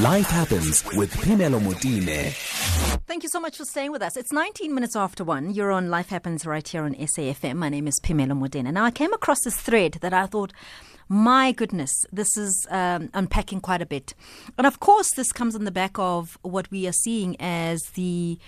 Life 0.00 0.28
Happens 0.28 0.82
with 0.94 1.12
Phemelo 1.12 1.60
Motene. 1.60 2.32
Thank 3.06 3.22
you 3.24 3.28
so 3.28 3.38
much 3.38 3.58
for 3.58 3.66
staying 3.66 3.92
with 3.92 4.00
us. 4.00 4.16
It's 4.16 4.32
19 4.32 4.74
minutes 4.74 4.96
after 4.96 5.22
one. 5.22 5.52
You're 5.52 5.70
on 5.70 5.90
Life 5.90 6.08
Happens 6.08 6.46
right 6.46 6.66
here 6.66 6.84
on 6.84 6.94
SAFM. 6.94 7.56
My 7.56 7.68
name 7.68 7.86
is 7.86 8.00
Phemelo 8.00 8.32
Motene. 8.32 8.72
Now, 8.72 8.84
I 8.86 8.90
came 8.90 9.12
across 9.12 9.44
this 9.44 9.54
thread 9.54 9.98
that 10.00 10.14
I 10.14 10.24
thought, 10.24 10.54
my 11.10 11.52
goodness, 11.52 11.92
this 12.10 12.38
is 12.38 12.66
um, 12.70 13.10
unpacking 13.12 13.60
quite 13.60 13.82
a 13.82 13.86
bit. 13.86 14.14
And 14.56 14.66
of 14.66 14.80
course, 14.80 15.10
this 15.14 15.30
comes 15.30 15.54
on 15.54 15.64
the 15.64 15.70
back 15.70 15.98
of 15.98 16.38
what 16.40 16.70
we 16.70 16.88
are 16.88 16.92
seeing 16.92 17.36
as 17.38 17.82
the 17.94 18.38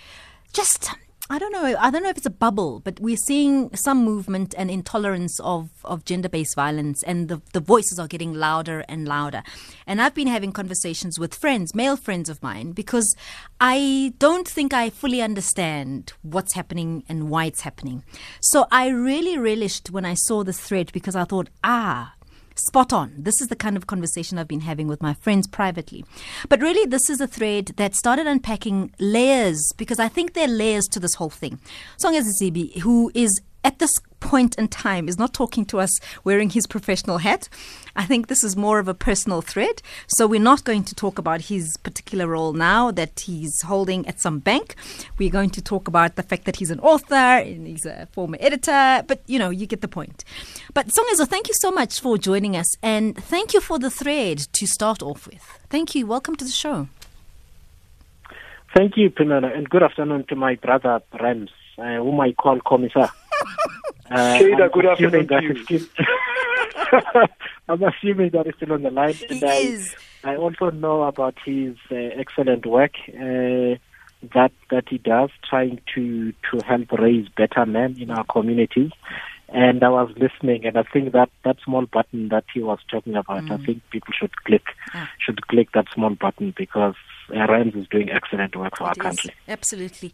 just 0.51 0.89
I 1.27 1.39
don't 1.39 1.51
know. 1.51 1.75
I 1.79 1.89
don't 1.89 2.03
know 2.03 2.09
if 2.09 2.17
it's 2.17 2.27
a 2.27 2.31
bubble, 2.31 2.81
but 2.81 2.99
we're 2.99 3.17
seeing 3.17 3.75
some 3.75 4.05
movement 4.05 4.53
and 4.59 4.69
intolerance 4.69 5.39
of, 5.39 5.71
of 5.83 6.05
gender 6.05 6.29
based 6.29 6.55
violence, 6.55 7.01
and 7.01 7.29
the, 7.29 7.41
the 7.51 7.59
voices 7.59 7.97
are 7.97 8.07
getting 8.07 8.35
louder 8.35 8.85
and 8.87 9.07
louder. 9.07 9.41
And 9.87 9.99
I've 9.99 10.13
been 10.13 10.27
having 10.27 10.51
conversations 10.51 11.17
with 11.17 11.33
friends, 11.33 11.73
male 11.73 11.97
friends 11.97 12.29
of 12.29 12.43
mine, 12.43 12.73
because 12.73 13.15
I 13.59 14.13
don't 14.19 14.47
think 14.47 14.71
I 14.71 14.91
fully 14.91 15.19
understand 15.23 16.13
what's 16.21 16.53
happening 16.53 17.03
and 17.09 17.27
why 17.29 17.45
it's 17.45 17.61
happening. 17.61 18.03
So 18.41 18.67
I 18.71 18.89
really 18.89 19.35
relished 19.35 19.89
when 19.89 20.05
I 20.05 20.13
saw 20.13 20.43
this 20.43 20.59
thread 20.59 20.91
because 20.93 21.15
I 21.15 21.23
thought, 21.23 21.49
ah, 21.63 22.13
Spot 22.57 22.93
on. 22.93 23.13
This 23.17 23.41
is 23.41 23.49
the 23.49 23.55
kind 23.55 23.75
of 23.75 23.85
conversation 23.85 24.37
I've 24.37 24.47
been 24.47 24.61
having 24.61 24.87
with 24.87 25.01
my 25.01 25.13
friends 25.13 25.45
privately. 25.45 26.05
But 26.47 26.61
really, 26.61 26.85
this 26.87 27.09
is 27.09 27.19
a 27.19 27.27
thread 27.27 27.73
that 27.75 27.95
started 27.95 28.27
unpacking 28.27 28.93
layers 28.97 29.73
because 29.75 29.99
I 29.99 30.07
think 30.07 30.33
there 30.33 30.45
are 30.45 30.51
layers 30.51 30.87
to 30.87 30.99
this 31.01 31.15
whole 31.15 31.29
thing. 31.29 31.59
Songezo 31.97 32.31
Zibi, 32.41 32.77
who 32.79 33.11
is 33.13 33.41
at 33.65 33.79
this 33.79 33.99
point 34.19 34.55
in 34.55 34.67
time 34.67 35.09
is 35.09 35.17
not 35.17 35.33
talking 35.33 35.65
to 35.65 35.79
us 35.79 35.99
wearing 36.23 36.51
his 36.51 36.67
professional 36.67 37.17
hat. 37.17 37.49
I 37.95 38.05
think 38.05 38.27
this 38.27 38.43
is 38.43 38.55
more 38.55 38.77
of 38.77 38.87
a 38.87 38.93
personal 38.93 39.41
thread. 39.41 39.81
So 40.07 40.27
we're 40.27 40.39
not 40.39 40.63
going 40.63 40.83
to 40.85 40.95
talk 40.95 41.17
about 41.17 41.41
his 41.41 41.75
particular 41.77 42.27
role 42.27 42.53
now 42.53 42.91
that 42.91 43.21
he's 43.21 43.61
holding 43.63 44.07
at 44.07 44.21
some 44.21 44.37
bank. 44.39 44.75
We're 45.17 45.31
going 45.31 45.49
to 45.51 45.61
talk 45.61 45.87
about 45.87 46.15
the 46.15 46.23
fact 46.23 46.45
that 46.45 46.57
he's 46.57 46.69
an 46.69 46.79
author 46.79 47.15
and 47.15 47.65
he's 47.65 47.85
a 47.85 48.07
former 48.11 48.37
editor, 48.39 49.03
but 49.07 49.21
you 49.25 49.39
know, 49.39 49.49
you 49.49 49.65
get 49.65 49.81
the 49.81 49.87
point. 49.87 50.23
But 50.73 50.87
Songezo, 50.87 51.27
thank 51.27 51.47
you 51.47 51.55
so 51.55 51.71
much 51.71 51.99
for 51.99 52.19
joining 52.19 52.55
us 52.55 52.77
and 52.83 53.17
thank 53.17 53.53
you 53.53 53.61
for 53.61 53.79
the 53.79 53.89
thread 53.89 54.37
to 54.53 54.67
start 54.67 55.01
off 55.01 55.27
with. 55.27 55.43
Thank 55.69 55.95
you. 55.95 56.05
Welcome 56.05 56.35
to 56.35 56.45
the 56.45 56.51
show. 56.51 56.87
Thank 58.75 58.97
you, 58.97 59.09
Phemelo, 59.09 59.55
and 59.55 59.67
good 59.69 59.83
afternoon 59.83 60.25
to 60.29 60.35
my 60.35 60.55
brother 60.55 61.01
Rams, 61.19 61.51
uh, 61.77 61.95
whom 61.95 62.19
I 62.19 62.33
call 62.33 62.59
Commissar. 62.59 63.09
Uh, 64.09 64.37
Shada, 64.37 64.71
good 64.71 64.85
afternoon 64.85 65.27
to 65.27 65.41
you. 65.41 65.63
Still, 65.63 65.87
I'm 67.69 67.83
assuming 67.83 68.29
that 68.31 68.45
he's 68.45 68.55
still 68.55 68.73
on 68.73 68.83
the 68.83 68.91
line. 68.91 69.13
He 69.13 69.25
and 69.27 69.43
I, 69.43 69.55
is. 69.55 69.95
I 70.23 70.35
also 70.35 70.69
know 70.69 71.03
about 71.03 71.35
his 71.43 71.75
uh, 71.91 71.95
excellent 71.95 72.65
work 72.65 72.91
uh, 73.09 73.75
that 74.33 74.51
that 74.69 74.85
he 74.89 74.97
does, 74.99 75.29
trying 75.49 75.81
to 75.95 76.33
to 76.51 76.65
help 76.65 76.91
raise 76.93 77.27
better 77.29 77.65
men 77.65 77.97
in 77.99 78.11
our 78.11 78.25
communities. 78.25 78.91
And 79.49 79.83
I 79.83 79.89
was 79.89 80.11
listening, 80.17 80.65
and 80.65 80.77
I 80.77 80.83
think 80.83 81.11
that 81.13 81.29
that 81.43 81.57
small 81.63 81.85
button 81.85 82.29
that 82.29 82.45
he 82.53 82.61
was 82.61 82.79
talking 82.89 83.15
about, 83.15 83.49
I 83.51 83.57
think 83.57 83.81
people 83.91 84.13
should 84.19 84.35
click 84.43 84.65
Ah. 84.93 85.09
should 85.19 85.47
click 85.47 85.71
that 85.73 85.85
small 85.93 86.11
button 86.15 86.53
because 86.57 86.95
uh, 87.33 87.47
Rams 87.47 87.75
is 87.75 87.87
doing 87.87 88.09
excellent 88.09 88.55
work 88.55 88.77
for 88.77 88.85
our 88.85 88.91
It 88.91 88.97
is, 88.97 89.03
country. 89.03 89.31
Absolutely. 89.47 90.13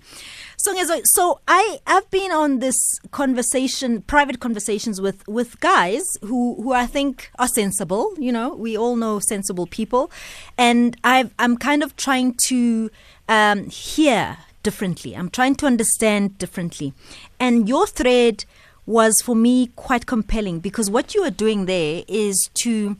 So, 0.57 0.73
so 1.03 1.39
I 1.47 1.79
have 1.87 2.09
been 2.11 2.31
on 2.31 2.59
this 2.59 2.77
conversation, 3.11 4.01
private 4.03 4.39
conversations 4.39 5.01
with, 5.01 5.27
with 5.27 5.59
guys 5.59 6.03
who, 6.21 6.55
who 6.61 6.73
I 6.73 6.85
think 6.85 7.31
are 7.39 7.47
sensible. 7.47 8.13
You 8.17 8.31
know, 8.31 8.53
we 8.53 8.77
all 8.77 8.95
know 8.95 9.19
sensible 9.19 9.67
people. 9.67 10.11
And 10.57 10.97
I've, 11.03 11.33
I'm 11.39 11.57
kind 11.57 11.83
of 11.83 11.95
trying 11.95 12.35
to 12.47 12.89
um, 13.27 13.69
hear 13.69 14.37
differently. 14.63 15.15
I'm 15.15 15.29
trying 15.29 15.55
to 15.55 15.65
understand 15.65 16.37
differently. 16.37 16.93
And 17.39 17.67
your 17.67 17.87
thread 17.87 18.45
was 18.85 19.21
for 19.21 19.35
me 19.35 19.67
quite 19.75 20.05
compelling 20.05 20.59
because 20.59 20.89
what 20.89 21.15
you 21.15 21.23
are 21.23 21.31
doing 21.31 21.65
there 21.65 22.03
is 22.07 22.49
to 22.55 22.97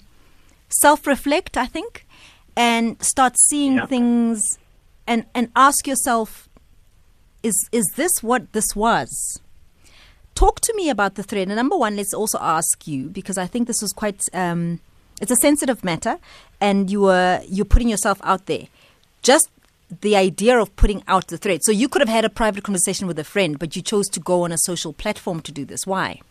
self 0.69 1.06
reflect, 1.06 1.57
I 1.57 1.66
think, 1.66 2.06
and 2.56 3.01
start 3.03 3.38
seeing 3.38 3.75
Yeah. 3.75 3.85
things 3.88 4.57
and, 5.07 5.25
and 5.34 5.50
ask 5.56 5.88
yourself, 5.88 6.47
is 7.44 7.67
is 7.72 7.85
this 7.95 8.22
what 8.22 8.51
this 8.53 8.75
was? 8.75 9.41
Talk 10.35 10.59
to 10.62 10.73
me 10.75 10.89
about 10.89 11.16
the 11.16 11.23
thread. 11.23 11.47
And 11.47 11.56
number 11.56 11.75
one, 11.75 11.95
let's 11.95 12.13
also 12.13 12.38
ask 12.39 12.88
you, 12.88 13.09
because 13.09 13.38
I 13.38 13.47
think 13.47 13.67
this 13.67 13.81
was 13.81 13.94
quite 13.94 14.23
um, 14.34 14.79
it's 15.19 15.31
a 15.31 15.35
sensitive 15.35 15.84
matter 15.84 16.17
and 16.59 16.89
you 16.89 17.01
were 17.01 17.41
you're 17.47 17.66
putting 17.66 17.89
yourself 17.89 18.19
out 18.23 18.45
there. 18.45 18.68
Just 19.22 19.50
the 20.01 20.16
idea 20.16 20.57
of 20.57 20.73
putting 20.78 21.03
out 21.07 21.28
the 21.28 21.38
thread. 21.38 21.62
So 21.63 21.72
you 21.72 21.89
could 21.89 22.01
have 22.01 22.09
had 22.09 22.23
a 22.25 22.29
private 22.29 22.63
conversation 22.63 23.07
with 23.07 23.19
a 23.19 23.23
friend, 23.25 23.59
but 23.59 23.75
you 23.75 23.81
chose 23.81 24.07
to 24.09 24.19
go 24.19 24.44
on 24.44 24.51
a 24.51 24.57
social 24.57 24.94
platform 24.94 25.41
to 25.41 25.51
do 25.51 25.66
this. 25.66 25.85
Why? 25.85 26.22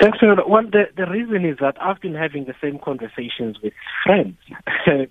Thanks, 0.00 0.18
Fiona. 0.18 0.42
Well, 0.46 0.62
the, 0.64 0.84
the 0.96 1.06
reason 1.10 1.44
is 1.44 1.58
that 1.60 1.76
I've 1.80 2.00
been 2.00 2.14
having 2.14 2.44
the 2.44 2.54
same 2.60 2.78
conversations 2.78 3.58
with 3.62 3.72
friends, 4.04 4.36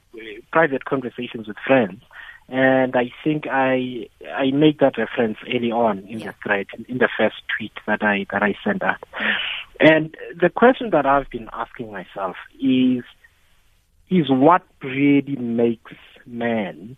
private 0.51 0.85
conversations 0.85 1.47
with 1.47 1.57
friends, 1.65 2.01
and 2.49 2.95
I 2.95 3.11
think 3.23 3.45
I 3.47 4.07
I 4.35 4.51
made 4.51 4.79
that 4.79 4.97
reference 4.97 5.37
early 5.47 5.71
on 5.71 5.99
in 5.99 6.19
Yeah. 6.19 6.31
the 6.31 6.35
thread, 6.43 6.67
in 6.87 6.97
the 6.97 7.09
first 7.17 7.35
tweet 7.57 7.73
that 7.87 8.03
I 8.03 8.25
that 8.31 8.41
I 8.43 8.55
sent 8.63 8.83
out. 8.83 9.03
And 9.79 10.15
the 10.39 10.49
question 10.49 10.89
that 10.91 11.05
I've 11.05 11.29
been 11.29 11.49
asking 11.53 11.91
myself 11.91 12.35
is 12.59 13.03
is 14.09 14.29
what 14.29 14.63
really 14.83 15.35
makes 15.35 15.93
men 16.25 16.97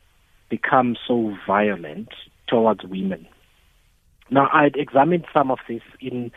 become 0.49 0.95
so 1.07 1.35
violent 1.47 2.09
towards 2.47 2.83
women? 2.83 3.27
Now, 4.29 4.49
I'd 4.51 4.75
examined 4.75 5.25
some 5.33 5.51
of 5.51 5.59
this 5.67 5.81
in 6.01 6.31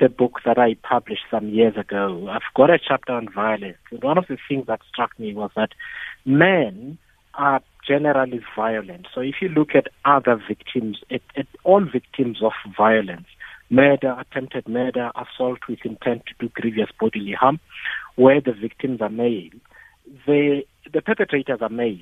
the 0.00 0.08
book 0.08 0.40
that 0.44 0.58
I 0.58 0.74
published 0.82 1.22
some 1.30 1.48
years 1.48 1.76
ago. 1.76 2.28
I've 2.30 2.42
got 2.56 2.70
a 2.70 2.78
chapter 2.78 3.12
on 3.12 3.28
violence. 3.32 3.78
And 3.90 4.02
one 4.02 4.18
of 4.18 4.26
the 4.28 4.38
things 4.48 4.66
that 4.66 4.80
struck 4.92 5.18
me 5.18 5.34
was 5.34 5.50
that 5.56 5.70
men 6.24 6.98
are 7.34 7.60
generally 7.86 8.40
violent. 8.56 9.06
So 9.14 9.20
if 9.20 9.36
you 9.40 9.48
look 9.48 9.70
at 9.74 9.88
other 10.04 10.40
victims, 10.48 10.98
at, 11.10 11.46
all 11.64 11.84
victims 11.84 12.38
of 12.42 12.52
violence, 12.76 13.26
murder, 13.70 14.16
attempted 14.18 14.68
murder, 14.68 15.10
assault 15.14 15.60
with 15.68 15.80
intent 15.84 16.22
to 16.26 16.34
do 16.38 16.48
grievous 16.54 16.90
bodily 16.98 17.32
harm, 17.32 17.60
where 18.16 18.40
the 18.40 18.52
victims 18.52 19.00
are 19.00 19.10
male, 19.10 19.50
the, 20.26 20.62
the 20.92 21.02
perpetrators 21.02 21.60
are 21.60 21.68
male. 21.68 21.98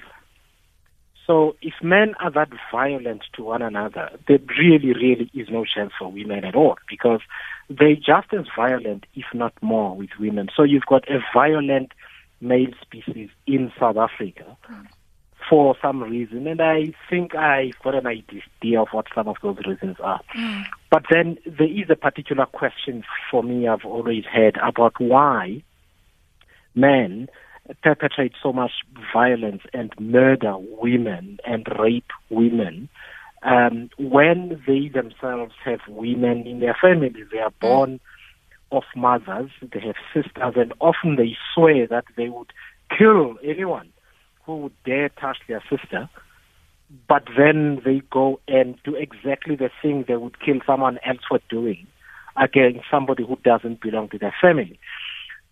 So 1.27 1.56
if 1.62 1.75
men 1.83 2.15
are 2.21 2.31
that 2.33 2.50
violent 2.71 3.22
to 3.34 3.44
one 3.44 3.62
another, 3.62 4.10
there 4.27 4.41
really, 4.59 4.93
really 4.93 5.31
is 5.34 5.49
no 5.50 5.65
chance 5.65 5.93
for 5.99 6.10
women 6.10 6.44
at 6.44 6.56
all 6.56 6.77
because 6.88 7.21
they're 7.69 7.94
just 7.94 8.33
as 8.33 8.47
violent, 8.56 9.06
if 9.15 9.27
not 9.32 9.53
more, 9.62 9.97
with 9.97 10.11
women. 10.19 10.49
So 10.56 10.65
you've 10.65 10.87
got 10.87 11.09
a 11.09 11.21
violent 11.32 11.93
male 12.41 12.72
species 12.81 13.31
in 13.47 13.72
South 13.78 13.97
Africa 13.97 14.56
for 15.49 15.77
some 15.82 16.03
reason, 16.03 16.47
and 16.47 16.61
I 16.61 16.93
think 17.11 17.34
I've 17.34 17.78
got 17.82 17.94
an 17.94 18.06
idea 18.06 18.81
of 18.81 18.88
what 18.93 19.06
some 19.15 19.28
of 19.28 19.37
those 19.43 19.59
reasons 19.66 19.97
are. 20.00 20.21
But 20.91 21.05
then 21.11 21.38
there 21.47 21.69
is 21.71 21.91
a 21.91 21.97
particular 21.97 22.47
question 22.47 23.05
for 23.31 23.43
me 23.43 23.66
I've 23.66 23.84
always 23.84 24.25
had 24.25 24.56
about 24.56 25.00
why 25.00 25.62
men 26.75 27.28
perpetrate 27.83 28.33
so 28.43 28.53
much 28.53 28.73
violence 29.12 29.62
and 29.73 29.93
murder 29.99 30.56
women 30.59 31.39
and 31.45 31.67
rape 31.78 32.11
women 32.31 32.89
um, 33.43 33.91
when 33.99 34.62
they 34.67 34.89
themselves 34.89 35.55
have 35.65 35.81
women 35.89 36.47
in 36.47 36.61
their 36.61 36.77
family. 36.81 37.12
They 37.31 37.39
are 37.39 37.53
born 37.61 38.00
of 38.71 38.84
mothers, 38.97 39.50
they 39.61 39.81
have 39.81 39.97
sisters, 40.15 40.55
and 40.56 40.73
often 40.81 41.17
they 41.17 41.37
swear 41.55 41.87
that 41.89 42.05
they 42.17 42.28
would 42.28 42.53
kill 42.97 43.37
anyone 43.44 43.93
who 44.44 44.56
would 44.56 44.82
dare 44.85 45.08
touch 45.11 45.38
their 45.49 45.62
sister. 45.70 46.08
But 47.08 47.25
then 47.37 47.81
they 47.85 48.03
go 48.11 48.41
and 48.49 48.76
do 48.85 48.94
exactly 48.94 49.56
the 49.56 49.70
thing 49.81 50.05
they 50.06 50.17
would 50.17 50.41
kill 50.41 50.61
someone 50.67 50.99
else 51.05 51.20
for 51.29 51.41
doing 51.49 51.87
against 52.37 52.85
somebody 52.91 53.25
who 53.25 53.37
doesn't 53.44 53.81
belong 53.81 54.08
to 54.11 54.19
their 54.19 54.35
family. 54.41 54.79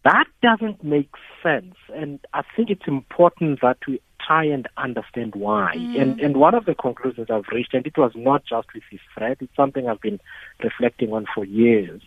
That 0.04 0.24
doesn't 0.42 0.82
make 0.82 1.10
sense, 1.42 1.74
and 1.94 2.20
I 2.32 2.42
think 2.56 2.70
it's 2.70 2.86
important 2.86 3.60
that 3.60 3.76
we 3.86 4.00
try 4.26 4.44
and 4.44 4.66
understand 4.76 5.34
why. 5.34 5.74
Mm. 5.76 6.00
And 6.00 6.20
and 6.20 6.36
one 6.36 6.54
of 6.54 6.64
the 6.64 6.74
conclusions 6.74 7.28
I've 7.30 7.48
reached, 7.52 7.74
and 7.74 7.86
it 7.86 7.98
was 7.98 8.12
not 8.14 8.44
just 8.44 8.72
with 8.72 8.84
this 8.90 9.00
thread, 9.14 9.36
it's 9.40 9.54
something 9.56 9.88
I've 9.88 10.00
been 10.00 10.20
reflecting 10.62 11.12
on 11.12 11.26
for 11.34 11.44
years, 11.44 12.00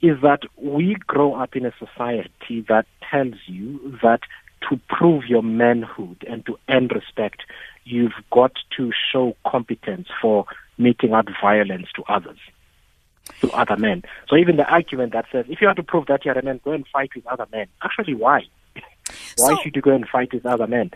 is 0.00 0.20
that 0.22 0.40
we 0.56 0.96
grow 1.06 1.34
up 1.34 1.54
in 1.54 1.64
a 1.64 1.72
society 1.78 2.64
that 2.68 2.86
tells 3.08 3.36
you 3.46 3.98
that 4.02 4.20
to 4.68 4.80
prove 4.88 5.24
your 5.26 5.42
manhood 5.42 6.24
and 6.28 6.44
to 6.46 6.58
earn 6.68 6.88
respect, 6.88 7.42
you've 7.84 8.12
got 8.32 8.52
to 8.76 8.92
show 9.12 9.36
competence 9.46 10.08
for 10.20 10.46
meting 10.78 11.12
out 11.12 11.28
violence 11.40 11.88
to 11.94 12.02
others 12.08 12.38
to 13.42 13.50
other 13.52 13.76
men. 13.76 14.02
So 14.28 14.36
even 14.36 14.56
the 14.56 14.66
argument 14.68 15.12
that 15.12 15.26
says 15.30 15.44
if 15.48 15.60
you 15.60 15.66
want 15.66 15.76
to 15.76 15.82
prove 15.82 16.06
that 16.06 16.24
you're 16.24 16.38
a 16.38 16.42
man, 16.42 16.60
go 16.64 16.72
and 16.72 16.86
fight 16.88 17.10
with 17.14 17.26
other 17.26 17.46
men. 17.52 17.66
Actually, 17.82 18.14
why? 18.14 18.42
Why 18.74 18.82
So- 19.36 19.56
should 19.62 19.76
you 19.76 19.82
go 19.82 19.90
and 19.94 20.08
fight 20.08 20.32
with 20.32 20.46
other 20.46 20.66
men? 20.66 20.90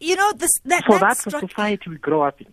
You 0.00 0.16
know, 0.16 0.32
this 0.32 0.50
that, 0.64 0.84
So 0.86 0.94
that 0.94 1.00
that's 1.00 1.24
the 1.24 1.30
struck, 1.30 1.50
society 1.50 1.90
we 1.90 1.96
grow 1.96 2.22
up 2.22 2.40
in. 2.40 2.46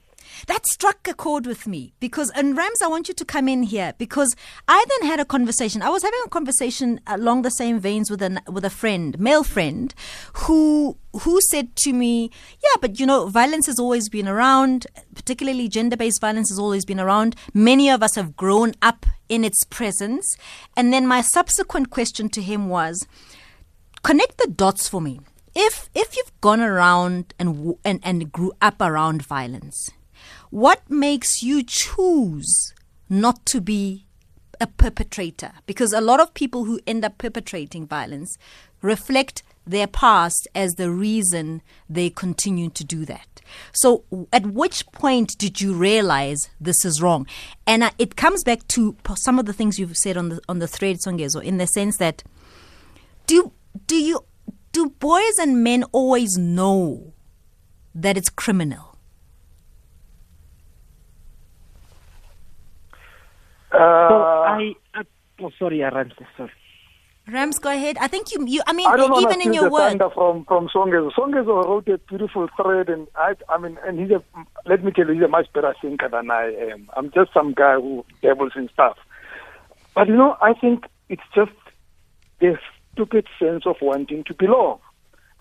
That 0.47 0.65
struck 0.65 1.07
a 1.07 1.13
chord 1.13 1.45
with 1.45 1.67
me 1.67 1.93
because, 1.99 2.29
and 2.31 2.57
Rams, 2.57 2.81
I 2.81 2.87
want 2.87 3.07
you 3.07 3.13
to 3.13 3.25
come 3.25 3.47
in 3.47 3.63
here 3.63 3.93
because 3.97 4.35
I 4.67 4.83
then 4.89 5.09
had 5.09 5.19
a 5.19 5.25
conversation. 5.25 5.81
I 5.81 5.89
was 5.89 6.03
having 6.03 6.19
a 6.25 6.29
conversation 6.29 6.99
along 7.07 7.41
the 7.41 7.51
same 7.51 7.79
veins 7.79 8.09
with 8.09 8.21
an 8.21 8.39
with 8.47 8.65
a 8.65 8.69
friend, 8.69 9.19
male 9.19 9.43
friend, 9.43 9.93
who 10.33 10.97
who 11.21 11.39
said 11.41 11.75
to 11.77 11.93
me, 11.93 12.31
"Yeah, 12.63 12.77
but 12.81 12.99
you 12.99 13.05
know, 13.05 13.27
violence 13.27 13.65
has 13.67 13.79
always 13.79 14.09
been 14.09 14.27
around. 14.27 14.87
Particularly 15.13 15.67
gender-based 15.67 16.21
violence 16.21 16.49
has 16.49 16.59
always 16.59 16.85
been 16.85 16.99
around. 16.99 17.35
Many 17.53 17.89
of 17.89 18.01
us 18.01 18.15
have 18.15 18.35
grown 18.35 18.73
up 18.81 19.05
in 19.29 19.43
its 19.43 19.63
presence." 19.65 20.35
And 20.75 20.93
then 20.93 21.05
my 21.07 21.21
subsequent 21.21 21.89
question 21.89 22.29
to 22.29 22.41
him 22.41 22.69
was, 22.69 23.05
connect 24.03 24.37
the 24.37 24.47
dots 24.47 24.87
for 24.87 25.01
me. 25.01 25.19
If 25.55 25.89
if 25.93 26.15
you've 26.15 26.31
gone 26.41 26.61
around 26.61 27.33
and 27.37 27.75
and 27.83 27.99
and 28.03 28.31
grew 28.31 28.53
up 28.61 28.81
around 28.81 29.21
violence, 29.21 29.91
what 30.51 30.81
makes 30.89 31.41
you 31.41 31.63
choose 31.63 32.73
not 33.09 33.45
to 33.47 33.61
be 33.61 34.05
a 34.59 34.67
perpetrator? 34.67 35.53
Because 35.65 35.93
a 35.93 36.01
lot 36.01 36.19
of 36.19 36.33
people 36.33 36.65
who 36.65 36.79
end 36.85 37.03
up 37.03 37.17
perpetrating 37.17 37.87
violence 37.87 38.37
reflect 38.81 39.43
their 39.65 39.87
past 39.87 40.47
as 40.53 40.73
the 40.73 40.91
reason 40.91 41.61
they 41.89 42.09
continue 42.09 42.69
to 42.69 42.83
do 42.83 43.05
that. 43.05 43.41
So, 43.71 44.03
at 44.31 44.47
which 44.47 44.85
point 44.87 45.37
did 45.37 45.61
you 45.61 45.73
realize 45.73 46.49
this 46.59 46.83
is 46.83 47.01
wrong? 47.01 47.27
And 47.65 47.83
uh, 47.83 47.91
it 47.97 48.15
comes 48.15 48.43
back 48.43 48.67
to 48.69 48.95
some 49.15 49.39
of 49.39 49.45
the 49.45 49.53
things 49.53 49.79
you've 49.79 49.97
said 49.97 50.17
on 50.17 50.29
the 50.29 50.41
on 50.47 50.59
the 50.59 50.67
thread, 50.67 50.97
Songezo, 50.97 51.43
in 51.43 51.57
the 51.57 51.67
sense 51.67 51.97
that 51.97 52.23
do 53.27 53.51
do 53.87 53.95
you 53.95 54.25
do 54.71 54.89
boys 54.99 55.37
and 55.39 55.63
men 55.63 55.83
always 55.91 56.37
know 56.37 57.13
that 57.93 58.17
it's 58.17 58.29
criminal? 58.29 58.90
So 63.71 63.77
Uh, 63.77 64.43
I, 64.47 64.73
I 64.93 65.01
oh, 65.41 65.51
sorry, 65.57 65.83
I. 65.83 65.89
Sorry. 66.37 66.51
Rams, 67.27 67.59
go 67.59 67.69
ahead. 67.69 67.97
I 67.99 68.07
think 68.07 68.31
you, 68.33 68.45
you 68.47 68.61
I 68.65 68.73
mean, 68.73 68.87
I 68.87 68.97
don't 68.97 69.21
even 69.21 69.41
in 69.41 69.53
your 69.53 69.65
the 69.65 69.69
word. 69.69 69.89
thunder 69.89 70.09
from 70.09 70.43
from 70.45 70.67
Songezo. 70.69 71.11
Songezo 71.13 71.63
wrote 71.65 71.87
a 71.87 71.97
beautiful 71.99 72.49
thread, 72.57 72.89
and 72.89 73.07
I, 73.15 73.35
I 73.47 73.57
mean, 73.59 73.77
and 73.85 73.99
he's 73.99 74.11
a. 74.11 74.23
Let 74.65 74.83
me 74.83 74.91
tell 74.91 75.07
you, 75.07 75.13
he's 75.13 75.23
a 75.23 75.27
much 75.27 75.51
better 75.53 75.73
thinker 75.81 76.09
than 76.09 76.31
I 76.31 76.53
am. 76.71 76.89
I'm 76.97 77.11
just 77.11 77.31
some 77.33 77.53
guy 77.53 77.75
who 77.75 78.03
dabbles 78.21 78.53
in 78.55 78.69
stuff. 78.73 78.97
But 79.93 80.07
you 80.07 80.15
know, 80.15 80.35
I 80.41 80.53
think 80.53 80.85
it's 81.09 81.21
just 81.33 81.51
this 82.39 82.57
stupid 82.93 83.27
sense 83.39 83.65
of 83.65 83.75
wanting 83.81 84.23
to 84.25 84.33
belong. 84.33 84.79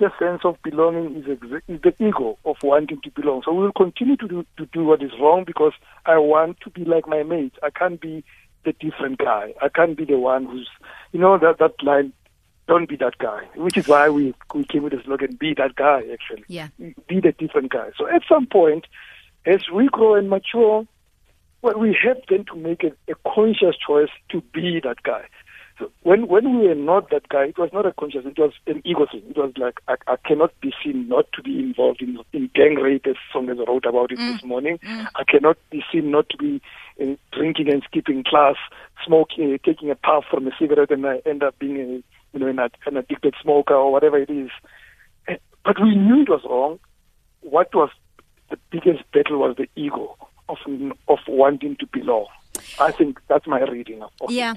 The 0.00 0.10
sense 0.18 0.40
of 0.44 0.56
belonging 0.62 1.14
is, 1.16 1.26
ex- 1.30 1.64
is 1.68 1.80
the 1.82 1.94
ego 2.02 2.38
of 2.46 2.56
wanting 2.62 3.00
to 3.02 3.10
belong. 3.10 3.42
So 3.44 3.52
we 3.52 3.64
will 3.64 3.72
continue 3.72 4.16
to 4.16 4.26
do 4.26 4.46
to 4.56 4.64
do 4.66 4.84
what 4.84 5.02
is 5.02 5.12
wrong 5.20 5.44
because 5.46 5.74
I 6.06 6.16
want 6.16 6.58
to 6.62 6.70
be 6.70 6.84
like 6.86 7.06
my 7.06 7.22
mates. 7.22 7.56
I 7.62 7.68
can't 7.70 8.00
be 8.00 8.24
the 8.64 8.72
different 8.72 9.18
guy. 9.18 9.52
I 9.60 9.68
can't 9.68 9.96
be 9.98 10.06
the 10.06 10.18
one 10.18 10.46
who's, 10.46 10.68
you 11.12 11.20
know, 11.20 11.38
that 11.38 11.58
that 11.58 11.74
line. 11.82 12.12
Don't 12.66 12.88
be 12.88 12.96
that 12.96 13.18
guy. 13.18 13.42
Which 13.56 13.76
is 13.76 13.88
why 13.88 14.08
we 14.08 14.32
we 14.54 14.64
came 14.64 14.84
with 14.84 14.92
the 14.94 15.02
slogan, 15.04 15.36
"Be 15.38 15.52
that 15.54 15.74
guy." 15.74 16.02
Actually, 16.12 16.44
Yeah. 16.48 16.68
be 17.08 17.20
the 17.20 17.32
different 17.32 17.70
guy. 17.70 17.90
So 17.98 18.06
at 18.08 18.22
some 18.28 18.46
point, 18.46 18.86
as 19.44 19.68
we 19.70 19.88
grow 19.88 20.14
and 20.14 20.30
mature, 20.30 20.86
well, 21.62 21.78
we 21.78 21.94
have 22.04 22.18
then 22.28 22.44
to 22.46 22.56
make 22.56 22.84
a, 22.84 22.92
a 23.10 23.16
conscious 23.34 23.76
choice 23.86 24.08
to 24.30 24.40
be 24.54 24.80
that 24.80 25.02
guy. 25.02 25.24
When 26.02 26.26
when 26.28 26.58
we 26.60 26.68
were 26.68 26.74
not 26.74 27.10
that 27.10 27.28
guy, 27.28 27.44
it 27.46 27.58
was 27.58 27.70
not 27.72 27.86
a 27.86 27.92
conscious, 27.92 28.24
it 28.26 28.38
was 28.38 28.52
an 28.66 28.82
ego 28.84 29.06
thing. 29.10 29.22
It 29.28 29.36
was 29.36 29.52
like 29.56 29.80
I, 29.88 29.96
I 30.06 30.16
cannot 30.16 30.52
be 30.60 30.72
seen 30.82 31.08
not 31.08 31.26
to 31.34 31.42
be 31.42 31.58
involved 31.58 32.02
in 32.02 32.18
in 32.32 32.50
gang 32.54 32.74
rape, 32.76 33.06
as 33.06 33.16
Songes 33.34 33.64
wrote 33.66 33.84
about 33.86 34.12
it 34.12 34.18
this 34.18 34.44
morning. 34.44 34.78
I 35.14 35.24
cannot 35.24 35.56
be 35.70 35.82
seen 35.92 36.10
not 36.10 36.28
to 36.30 36.36
be 36.36 36.60
uh, 37.00 37.16
drinking 37.32 37.72
and 37.72 37.82
skipping 37.84 38.24
class, 38.24 38.56
smoking, 39.06 39.54
uh, 39.54 39.58
taking 39.64 39.90
a 39.90 39.94
puff 39.94 40.24
from 40.30 40.46
a 40.46 40.50
cigarette, 40.58 40.90
and 40.90 41.06
I 41.06 41.20
end 41.26 41.42
up 41.42 41.58
being 41.58 41.76
a 41.80 41.86
you 42.32 42.38
know 42.40 42.46
an, 42.46 42.58
an 42.58 42.96
addicted 42.96 43.34
smoker 43.42 43.74
or 43.74 43.90
whatever 43.92 44.18
it 44.18 44.30
is. 44.30 44.50
Eh, 45.28 45.36
But 45.64 45.80
we 45.80 45.94
knew 45.94 46.22
it 46.22 46.28
was 46.28 46.42
wrong. 46.44 46.78
What 47.42 47.74
was 47.74 47.90
the 48.50 48.58
biggest 48.70 49.02
battle 49.12 49.38
was 49.38 49.56
the 49.56 49.68
ego 49.76 50.16
of 50.48 50.58
of 51.08 51.18
wanting 51.28 51.76
to 51.76 51.86
belong. 51.86 52.26
I 52.78 52.92
think 52.92 53.20
that's 53.28 53.46
my 53.46 53.60
reading 53.62 54.02
of, 54.02 54.10
it. 54.22 54.30
Yeah. 54.30 54.54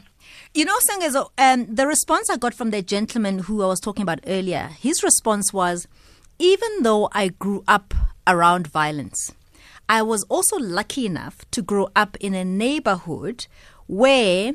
You 0.53 0.65
know, 0.65 0.77
um, 1.38 1.67
the 1.73 1.88
response 1.88 2.29
I 2.29 2.38
got 2.38 2.53
from 2.53 2.71
the 2.71 2.81
gentleman 2.81 3.39
who 3.39 3.63
I 3.63 3.67
was 3.67 3.79
talking 3.79 4.03
about 4.03 4.19
earlier, 4.27 4.69
his 4.79 5.03
response 5.03 5.51
was 5.53 5.88
even 6.39 6.83
though 6.83 7.09
I 7.11 7.29
grew 7.29 7.63
up 7.67 7.94
around 8.27 8.67
violence, 8.67 9.31
I 9.89 10.01
was 10.01 10.23
also 10.29 10.57
lucky 10.57 11.05
enough 11.05 11.50
to 11.51 11.61
grow 11.61 11.89
up 11.95 12.17
in 12.19 12.33
a 12.33 12.45
neighborhood 12.45 13.47
where 13.88 14.53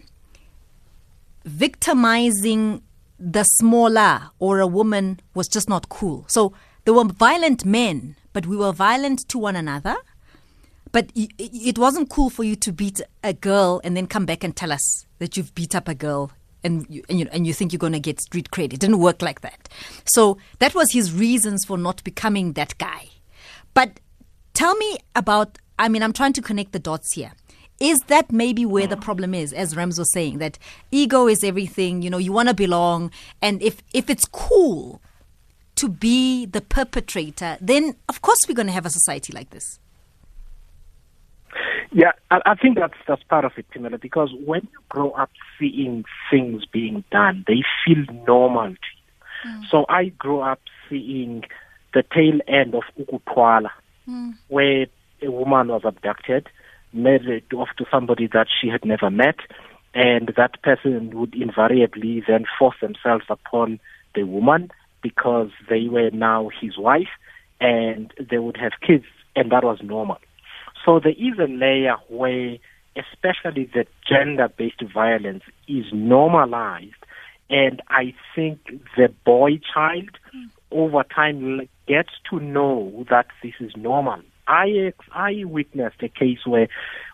victimizing 1.44 2.82
the 3.18 3.44
smaller 3.44 4.30
or 4.38 4.60
a 4.60 4.66
woman 4.66 5.20
was 5.34 5.48
just 5.48 5.68
not 5.68 5.88
cool. 5.88 6.24
So 6.28 6.52
there 6.84 6.94
were 6.94 7.04
violent 7.04 7.64
men, 7.64 8.16
but 8.32 8.46
we 8.46 8.56
were 8.56 8.72
violent 8.72 9.28
to 9.28 9.38
one 9.38 9.56
another. 9.56 9.96
But 10.92 11.10
it 11.14 11.78
wasn't 11.78 12.08
cool 12.08 12.30
for 12.30 12.44
you 12.44 12.56
to 12.56 12.72
beat 12.72 13.00
a 13.22 13.32
girl 13.32 13.80
and 13.84 13.96
then 13.96 14.06
come 14.06 14.26
back 14.26 14.42
and 14.42 14.54
tell 14.56 14.72
us 14.72 15.06
that 15.18 15.36
you've 15.36 15.54
beat 15.54 15.74
up 15.74 15.88
a 15.88 15.94
girl 15.94 16.30
and 16.64 16.86
you, 16.88 17.02
and 17.08 17.20
you, 17.20 17.28
and 17.30 17.46
you 17.46 17.52
think 17.52 17.72
you're 17.72 17.78
going 17.78 17.92
to 17.92 18.00
get 18.00 18.20
street 18.20 18.50
cred. 18.50 18.72
It 18.72 18.80
didn't 18.80 18.98
work 18.98 19.22
like 19.22 19.42
that. 19.42 19.68
So 20.04 20.38
that 20.58 20.74
was 20.74 20.92
his 20.92 21.12
reasons 21.12 21.64
for 21.64 21.78
not 21.78 22.02
becoming 22.04 22.54
that 22.54 22.76
guy. 22.78 23.08
But 23.74 24.00
tell 24.54 24.74
me 24.76 24.98
about, 25.14 25.58
I 25.78 25.88
mean, 25.88 26.02
I'm 26.02 26.12
trying 26.12 26.32
to 26.34 26.42
connect 26.42 26.72
the 26.72 26.78
dots 26.78 27.12
here. 27.12 27.32
Is 27.80 28.00
that 28.08 28.32
maybe 28.32 28.66
where 28.66 28.88
the 28.88 28.96
problem 28.96 29.34
is, 29.34 29.52
as 29.52 29.76
Rams 29.76 30.00
was 30.00 30.12
saying, 30.12 30.38
that 30.38 30.58
ego 30.90 31.28
is 31.28 31.44
everything, 31.44 32.02
you 32.02 32.10
know, 32.10 32.18
you 32.18 32.32
want 32.32 32.48
to 32.48 32.54
belong. 32.54 33.12
And 33.40 33.62
if, 33.62 33.82
if 33.94 34.10
it's 34.10 34.24
cool 34.24 35.00
to 35.76 35.88
be 35.88 36.44
the 36.44 36.60
perpetrator, 36.60 37.56
then 37.60 37.94
of 38.08 38.20
course 38.20 38.40
we're 38.48 38.54
going 38.54 38.66
to 38.66 38.72
have 38.72 38.86
a 38.86 38.90
society 38.90 39.32
like 39.32 39.50
this. 39.50 39.78
Yeah, 41.92 42.12
I, 42.30 42.40
I 42.44 42.54
think 42.54 42.78
that's 42.78 42.94
that's 43.06 43.22
part 43.24 43.44
of 43.44 43.52
it, 43.56 43.66
Phemelo, 43.74 44.00
because 44.00 44.30
when 44.44 44.62
you 44.70 44.78
grow 44.88 45.10
up 45.12 45.30
seeing 45.58 46.04
things 46.30 46.64
being 46.66 47.04
done, 47.10 47.44
they 47.46 47.62
feel 47.84 48.04
normal 48.26 48.68
to 48.68 48.70
you. 48.72 49.50
Mm. 49.50 49.70
So 49.70 49.86
I 49.88 50.06
grew 50.06 50.40
up 50.40 50.60
seeing 50.88 51.44
the 51.94 52.02
tail 52.02 52.40
end 52.46 52.74
of 52.74 52.82
Ukuthwala, 52.98 53.70
mm. 54.08 54.34
where 54.48 54.86
a 55.22 55.30
woman 55.30 55.68
was 55.68 55.82
abducted, 55.84 56.48
married 56.92 57.52
off 57.54 57.68
to 57.78 57.86
somebody 57.90 58.26
that 58.32 58.48
she 58.60 58.68
had 58.68 58.84
never 58.84 59.10
met, 59.10 59.36
and 59.94 60.32
that 60.36 60.62
person 60.62 61.18
would 61.18 61.34
invariably 61.34 62.22
then 62.26 62.44
force 62.58 62.76
themselves 62.80 63.24
upon 63.30 63.80
the 64.14 64.24
woman 64.24 64.70
because 65.02 65.50
they 65.70 65.88
were 65.88 66.10
now 66.10 66.50
his 66.60 66.76
wife, 66.76 67.08
and 67.60 68.12
they 68.30 68.38
would 68.38 68.56
have 68.56 68.72
kids, 68.86 69.06
and 69.34 69.50
that 69.52 69.64
was 69.64 69.78
normal. 69.82 70.18
So 70.84 71.00
there 71.00 71.12
is 71.12 71.38
a 71.38 71.50
layer 71.50 71.96
where, 72.08 72.56
especially 72.96 73.70
the 73.72 73.86
gender-based 74.08 74.82
violence 74.92 75.44
is 75.66 75.86
normalized, 75.92 76.94
and 77.50 77.82
I 77.88 78.14
think 78.34 78.60
the 78.96 79.08
boy 79.24 79.60
child 79.72 80.10
hmm. 80.32 80.44
over 80.70 81.02
time 81.04 81.68
gets 81.86 82.10
to 82.30 82.40
know 82.40 83.06
that 83.10 83.26
this 83.42 83.54
is 83.60 83.72
normal. 83.76 84.20
I 84.46 84.92
I 85.12 85.44
witnessed 85.44 86.02
a 86.02 86.08
case 86.08 86.46
where, 86.46 86.68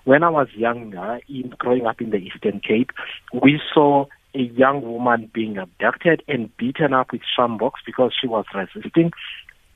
when 0.05 0.23
I 0.23 0.31
was 0.31 0.49
younger, 0.55 1.21
in 1.29 1.53
growing 1.59 1.87
up 1.87 2.01
in 2.01 2.11
the 2.11 2.19
Eastern 2.19 2.61
Cape, 2.61 2.91
we 3.33 3.61
saw 3.73 4.07
a 4.35 4.43
young 4.43 4.83
woman 4.83 5.31
being 5.33 5.59
abducted 5.59 6.23
and 6.27 6.57
beaten 6.57 6.93
up 6.93 7.13
with 7.13 7.23
sjamboks 7.37 7.83
because 7.87 8.13
she 8.21 8.27
was 8.27 8.45
resisting. 8.55 9.13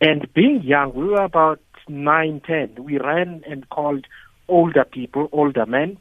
And 0.00 0.32
being 0.34 0.62
young, 0.62 0.94
we 0.94 1.06
were 1.06 1.22
about 1.22 1.60
nine, 1.88 2.40
ten. 2.46 2.74
We 2.78 2.98
ran 2.98 3.42
and 3.48 3.68
called 3.70 4.06
older 4.48 4.84
people, 4.84 5.28
older 5.32 5.66
men, 5.66 5.98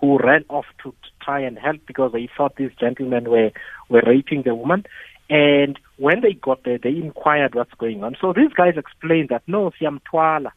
who 0.00 0.18
ran 0.18 0.44
off 0.48 0.66
to, 0.82 0.90
to 0.90 1.08
try 1.22 1.40
and 1.40 1.58
help 1.58 1.80
because 1.86 2.12
they 2.12 2.28
thought 2.36 2.56
these 2.56 2.70
gentlemen 2.78 3.30
were, 3.30 3.50
were 3.88 4.02
raping 4.06 4.42
the 4.44 4.54
woman. 4.54 4.84
And 5.28 5.78
when 5.96 6.20
they 6.20 6.34
got 6.34 6.62
there, 6.64 6.78
they 6.78 6.90
inquired 6.90 7.54
what's 7.54 7.74
going 7.74 8.04
on. 8.04 8.16
So 8.20 8.32
these 8.32 8.52
guys 8.56 8.74
explained 8.76 9.30
that, 9.30 9.42
no, 9.46 9.70
Siamtwala, 9.80 10.50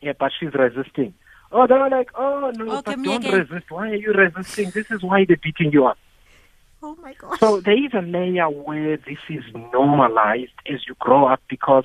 yeah, 0.00 0.12
but 0.18 0.32
she's 0.38 0.52
resisting. 0.54 1.14
Oh, 1.52 1.66
they 1.68 1.74
were 1.74 1.88
like, 1.88 2.08
oh, 2.16 2.50
no, 2.56 2.78
Oh, 2.78 2.82
but 2.84 3.02
don't 3.02 3.24
again. 3.24 3.32
resist. 3.48 3.70
Why 3.70 3.90
are 3.90 3.94
you 3.94 4.12
resisting? 4.12 4.72
This 4.74 4.86
is 4.90 5.02
why 5.02 5.24
they're 5.26 5.36
beating 5.40 5.72
you 5.72 5.86
up. 5.86 5.98
Oh 6.82 6.96
my 7.02 7.14
God. 7.14 7.38
So 7.38 7.60
there 7.64 7.76
is 7.76 7.92
a 7.94 8.02
layer 8.02 8.50
where 8.50 8.96
this 8.96 9.18
is 9.30 9.44
normalized 9.72 10.52
as 10.68 10.80
you 10.88 10.94
grow 10.98 11.26
up 11.26 11.40
because, 11.48 11.84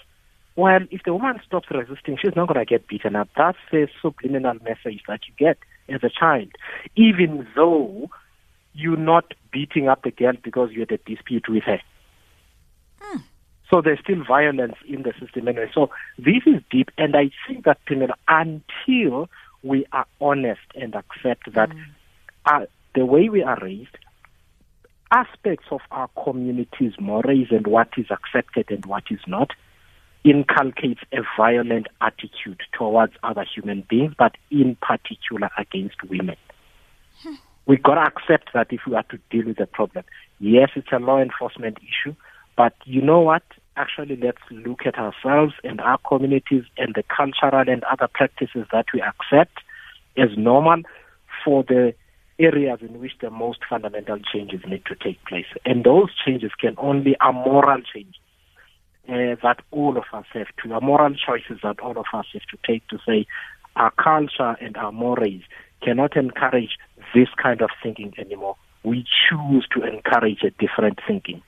well, 0.56 0.82
if 0.92 1.04
the 1.04 1.14
woman 1.14 1.40
stops 1.46 1.70
resisting, 1.72 2.18
she's 2.22 2.36
not 2.36 2.48
going 2.48 2.60
to 2.60 2.66
get 2.66 2.88
beaten 2.88 3.16
up. 3.16 3.30
That's 3.38 3.58
the 3.72 3.88
subliminal 4.02 4.56
message 4.64 5.02
that 5.08 5.22
you 5.28 5.34
get 5.38 5.58
as 5.90 6.04
a 6.04 6.10
child, 6.10 6.50
even 6.96 7.48
though 7.56 8.10
you're 8.74 8.98
not 8.98 9.34
beating 9.52 9.88
up 9.88 10.04
the 10.04 10.12
girl 10.12 10.34
because 10.42 10.72
you 10.72 10.82
had 10.82 10.92
a 10.92 10.98
dispute 10.98 11.48
with 11.50 11.64
her. 11.64 11.80
So 13.72 13.82
there's 13.82 14.00
still 14.00 14.24
violence 14.24 14.76
in 14.86 15.04
the 15.04 15.14
system 15.18 15.48
anyway. 15.48 15.72
So 15.74 15.90
this 16.18 16.44
is 16.46 16.62
deep, 16.70 16.92
and 16.98 17.16
I 17.16 17.32
think 17.48 17.64
that 17.64 17.78
until 18.28 19.30
we 19.64 19.86
are 19.94 20.06
honest 20.20 20.60
and 20.76 20.94
accept 20.94 21.54
that 21.54 21.70
mm. 21.70 21.82
uh, 22.46 22.66
the 22.96 23.06
way 23.06 23.30
we 23.30 23.44
are 23.44 23.58
raised, 23.62 23.98
aspects 25.12 25.68
of 25.72 25.80
our 25.92 26.10
community's 26.22 26.94
mores 27.00 27.48
and 27.52 27.66
what 27.66 27.90
is 27.96 28.08
accepted 28.12 28.70
and 28.72 28.86
what 28.86 29.04
is 29.10 29.20
not, 29.26 29.52
inculcates 30.24 31.02
a 31.12 31.22
violent 31.38 31.88
attitude 32.00 32.62
towards 32.78 33.14
other 33.24 33.46
human 33.56 33.84
beings, 33.90 34.14
but 34.18 34.36
in 34.50 34.78
particular 34.82 35.50
against 35.58 36.04
women. 36.04 36.36
Hmm. 37.24 37.36
We 37.66 37.78
got 37.78 37.96
to 37.96 38.02
accept 38.02 38.54
that 38.54 38.68
if 38.72 38.82
we 38.88 38.96
are 38.96 39.04
to 39.04 39.20
deal 39.30 39.46
with 39.48 39.58
the 39.58 39.66
problem. 39.66 40.06
Yes, 40.40 40.70
it's 40.76 40.92
a 40.92 41.00
law 41.00 41.20
enforcement 41.20 41.78
issue, 41.80 42.16
but 42.56 42.74
you 42.86 43.02
know 43.02 43.20
what? 43.20 43.44
Actually, 43.78 44.18
let's 44.18 44.42
look 44.52 44.86
at 44.86 44.98
ourselves 44.98 45.54
and 45.64 45.80
our 45.82 45.98
communities 46.00 46.64
and 46.78 46.94
the 46.94 47.04
cultural 47.04 47.68
and 47.68 47.84
other 47.86 48.08
practices 48.08 48.66
that 48.72 48.86
we 48.94 49.02
accept 49.02 49.60
as 50.18 50.30
normal 50.38 50.82
for 51.44 51.64
the 51.64 51.94
areas 52.38 52.80
in 52.82 53.00
which 53.00 53.14
the 53.22 53.30
most 53.30 53.60
fundamental 53.70 54.20
changes 54.34 54.62
need 54.68 54.84
to 54.86 54.96
take 54.96 55.24
place. 55.26 55.46
And 55.64 55.84
those 55.84 56.10
changes 56.26 56.52
can 56.60 56.76
only 56.78 57.16
are 57.22 57.34
moral 57.34 57.82
changes 57.82 58.21
uh, 59.10 59.36
that 59.44 59.60
all 59.72 59.98
of 59.98 60.04
us 60.14 60.26
have 60.34 60.48
to, 60.64 60.74
are 60.74 60.82
moral 60.82 61.14
choices 61.16 61.60
that 61.64 61.80
all 61.80 61.92
of 61.98 62.06
us 62.14 62.26
have 62.34 62.42
to 62.44 62.58
take 62.66 62.88
to 62.88 62.98
say 63.06 63.26
our 63.76 63.92
culture 63.92 64.56
and 64.62 64.78
our 64.78 64.92
mores 64.92 65.42
cannot 65.82 66.16
encourage 66.16 66.78
this 67.14 67.30
kind 67.42 67.62
of 67.62 67.70
thinking 67.82 68.14
anymore. 68.18 68.56
We 68.84 69.06
choose 69.30 69.68
to 69.76 69.84
encourage 69.84 70.44
a 70.44 70.52
different 70.52 71.00
thinking. 71.08 71.42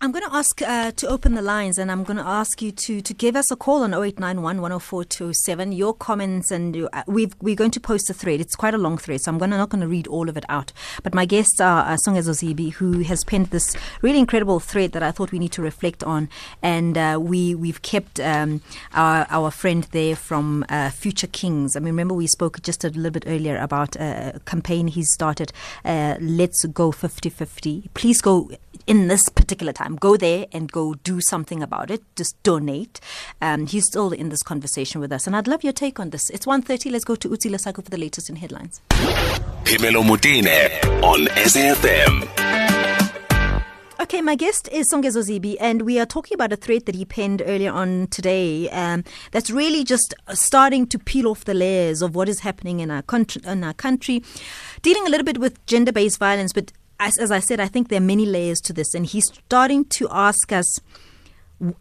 I'm 0.00 0.12
going 0.12 0.22
to 0.22 0.32
ask 0.32 0.62
uh, 0.62 0.92
to 0.92 1.08
open 1.08 1.34
the 1.34 1.42
lines 1.42 1.76
and 1.76 1.90
I'm 1.90 2.04
going 2.04 2.18
to 2.18 2.24
ask 2.24 2.62
you 2.62 2.70
to, 2.70 3.00
to 3.00 3.12
give 3.12 3.34
us 3.34 3.50
a 3.50 3.56
call 3.56 3.82
on 3.82 3.92
0891 3.92 4.62
104 4.62 5.72
Your 5.72 5.92
comments 5.92 6.52
and 6.52 6.88
uh, 6.92 7.02
we've, 7.08 7.34
we're 7.40 7.56
going 7.56 7.72
to 7.72 7.80
post 7.80 8.08
a 8.08 8.14
thread. 8.14 8.40
It's 8.40 8.54
quite 8.54 8.74
a 8.74 8.78
long 8.78 8.96
thread, 8.96 9.20
so 9.20 9.32
I'm 9.32 9.38
gonna, 9.38 9.56
not 9.56 9.70
going 9.70 9.80
to 9.80 9.88
read 9.88 10.06
all 10.06 10.28
of 10.28 10.36
it 10.36 10.44
out. 10.48 10.72
But 11.02 11.14
my 11.14 11.26
guests 11.26 11.60
are 11.60 11.80
uh, 11.80 11.96
Songezo 11.96 12.30
Zibi, 12.30 12.74
who 12.74 13.00
has 13.00 13.24
penned 13.24 13.46
this 13.46 13.74
really 14.00 14.20
incredible 14.20 14.60
thread 14.60 14.92
that 14.92 15.02
I 15.02 15.10
thought 15.10 15.32
we 15.32 15.40
need 15.40 15.50
to 15.52 15.62
reflect 15.62 16.04
on. 16.04 16.28
And 16.62 16.96
uh, 16.96 17.18
we, 17.20 17.56
we've 17.56 17.82
kept 17.82 18.20
um, 18.20 18.60
our, 18.94 19.26
our 19.30 19.50
friend 19.50 19.82
there 19.90 20.14
from 20.14 20.64
uh, 20.68 20.90
Future 20.90 21.26
Kings. 21.26 21.74
I 21.74 21.80
mean, 21.80 21.86
remember 21.86 22.14
we 22.14 22.28
spoke 22.28 22.62
just 22.62 22.84
a 22.84 22.90
little 22.90 23.10
bit 23.10 23.24
earlier 23.26 23.58
about 23.58 23.96
a 23.96 24.40
campaign 24.44 24.86
he 24.86 25.02
started, 25.02 25.52
uh, 25.84 26.14
Let's 26.20 26.64
Go 26.66 26.92
50 26.92 27.30
50. 27.30 27.90
Please 27.94 28.20
go 28.20 28.48
in 28.88 29.08
this 29.08 29.28
particular 29.28 29.72
time. 29.72 29.87
Go 29.96 30.16
there 30.16 30.46
and 30.52 30.70
go 30.70 30.94
do 30.94 31.20
something 31.20 31.62
about 31.62 31.90
it. 31.90 32.02
Just 32.16 32.40
donate. 32.42 33.00
Um, 33.40 33.66
he's 33.66 33.84
still 33.86 34.12
in 34.12 34.28
this 34.28 34.42
conversation 34.42 35.00
with 35.00 35.12
us, 35.12 35.26
and 35.26 35.36
I'd 35.36 35.48
love 35.48 35.64
your 35.64 35.72
take 35.72 36.00
on 36.00 36.10
this. 36.10 36.30
It's 36.30 36.46
1.30. 36.46 36.90
Let's 36.92 37.04
go 37.04 37.14
to 37.16 37.28
Utsi 37.28 37.50
Lasako 37.50 37.84
for 37.84 37.90
the 37.90 37.98
latest 37.98 38.30
in 38.30 38.36
headlines. 38.36 38.80
Phemelo 39.64 40.02
Motene 40.02 40.84
on 41.02 41.26
SAFM. 41.26 42.28
Okay, 44.00 44.22
my 44.22 44.36
guest 44.36 44.68
is 44.70 44.90
Songezo 44.92 45.22
Zibi, 45.22 45.56
and 45.58 45.82
we 45.82 45.98
are 45.98 46.06
talking 46.06 46.34
about 46.36 46.52
a 46.52 46.56
thread 46.56 46.86
that 46.86 46.94
he 46.94 47.04
penned 47.04 47.42
earlier 47.44 47.72
on 47.72 48.06
today. 48.06 48.70
Um, 48.70 49.02
that's 49.32 49.50
really 49.50 49.82
just 49.82 50.14
starting 50.34 50.86
to 50.86 51.00
peel 51.00 51.26
off 51.26 51.44
the 51.44 51.52
layers 51.52 52.00
of 52.00 52.14
what 52.14 52.28
is 52.28 52.38
happening 52.40 52.78
in 52.78 52.92
our 52.92 53.02
country, 53.02 53.42
in 53.44 53.64
our 53.64 53.74
country, 53.74 54.22
dealing 54.82 55.04
a 55.04 55.10
little 55.10 55.24
bit 55.24 55.38
with 55.38 55.66
gender-based 55.66 56.18
violence, 56.18 56.52
but 56.52 56.72
as, 57.00 57.18
as 57.18 57.30
I 57.30 57.40
said, 57.40 57.60
I 57.60 57.68
think 57.68 57.88
there 57.88 57.98
are 57.98 58.04
many 58.04 58.26
layers 58.26 58.60
to 58.62 58.72
this, 58.72 58.94
and 58.94 59.06
he's 59.06 59.26
starting 59.26 59.84
to 59.86 60.08
ask 60.10 60.52
us 60.52 60.80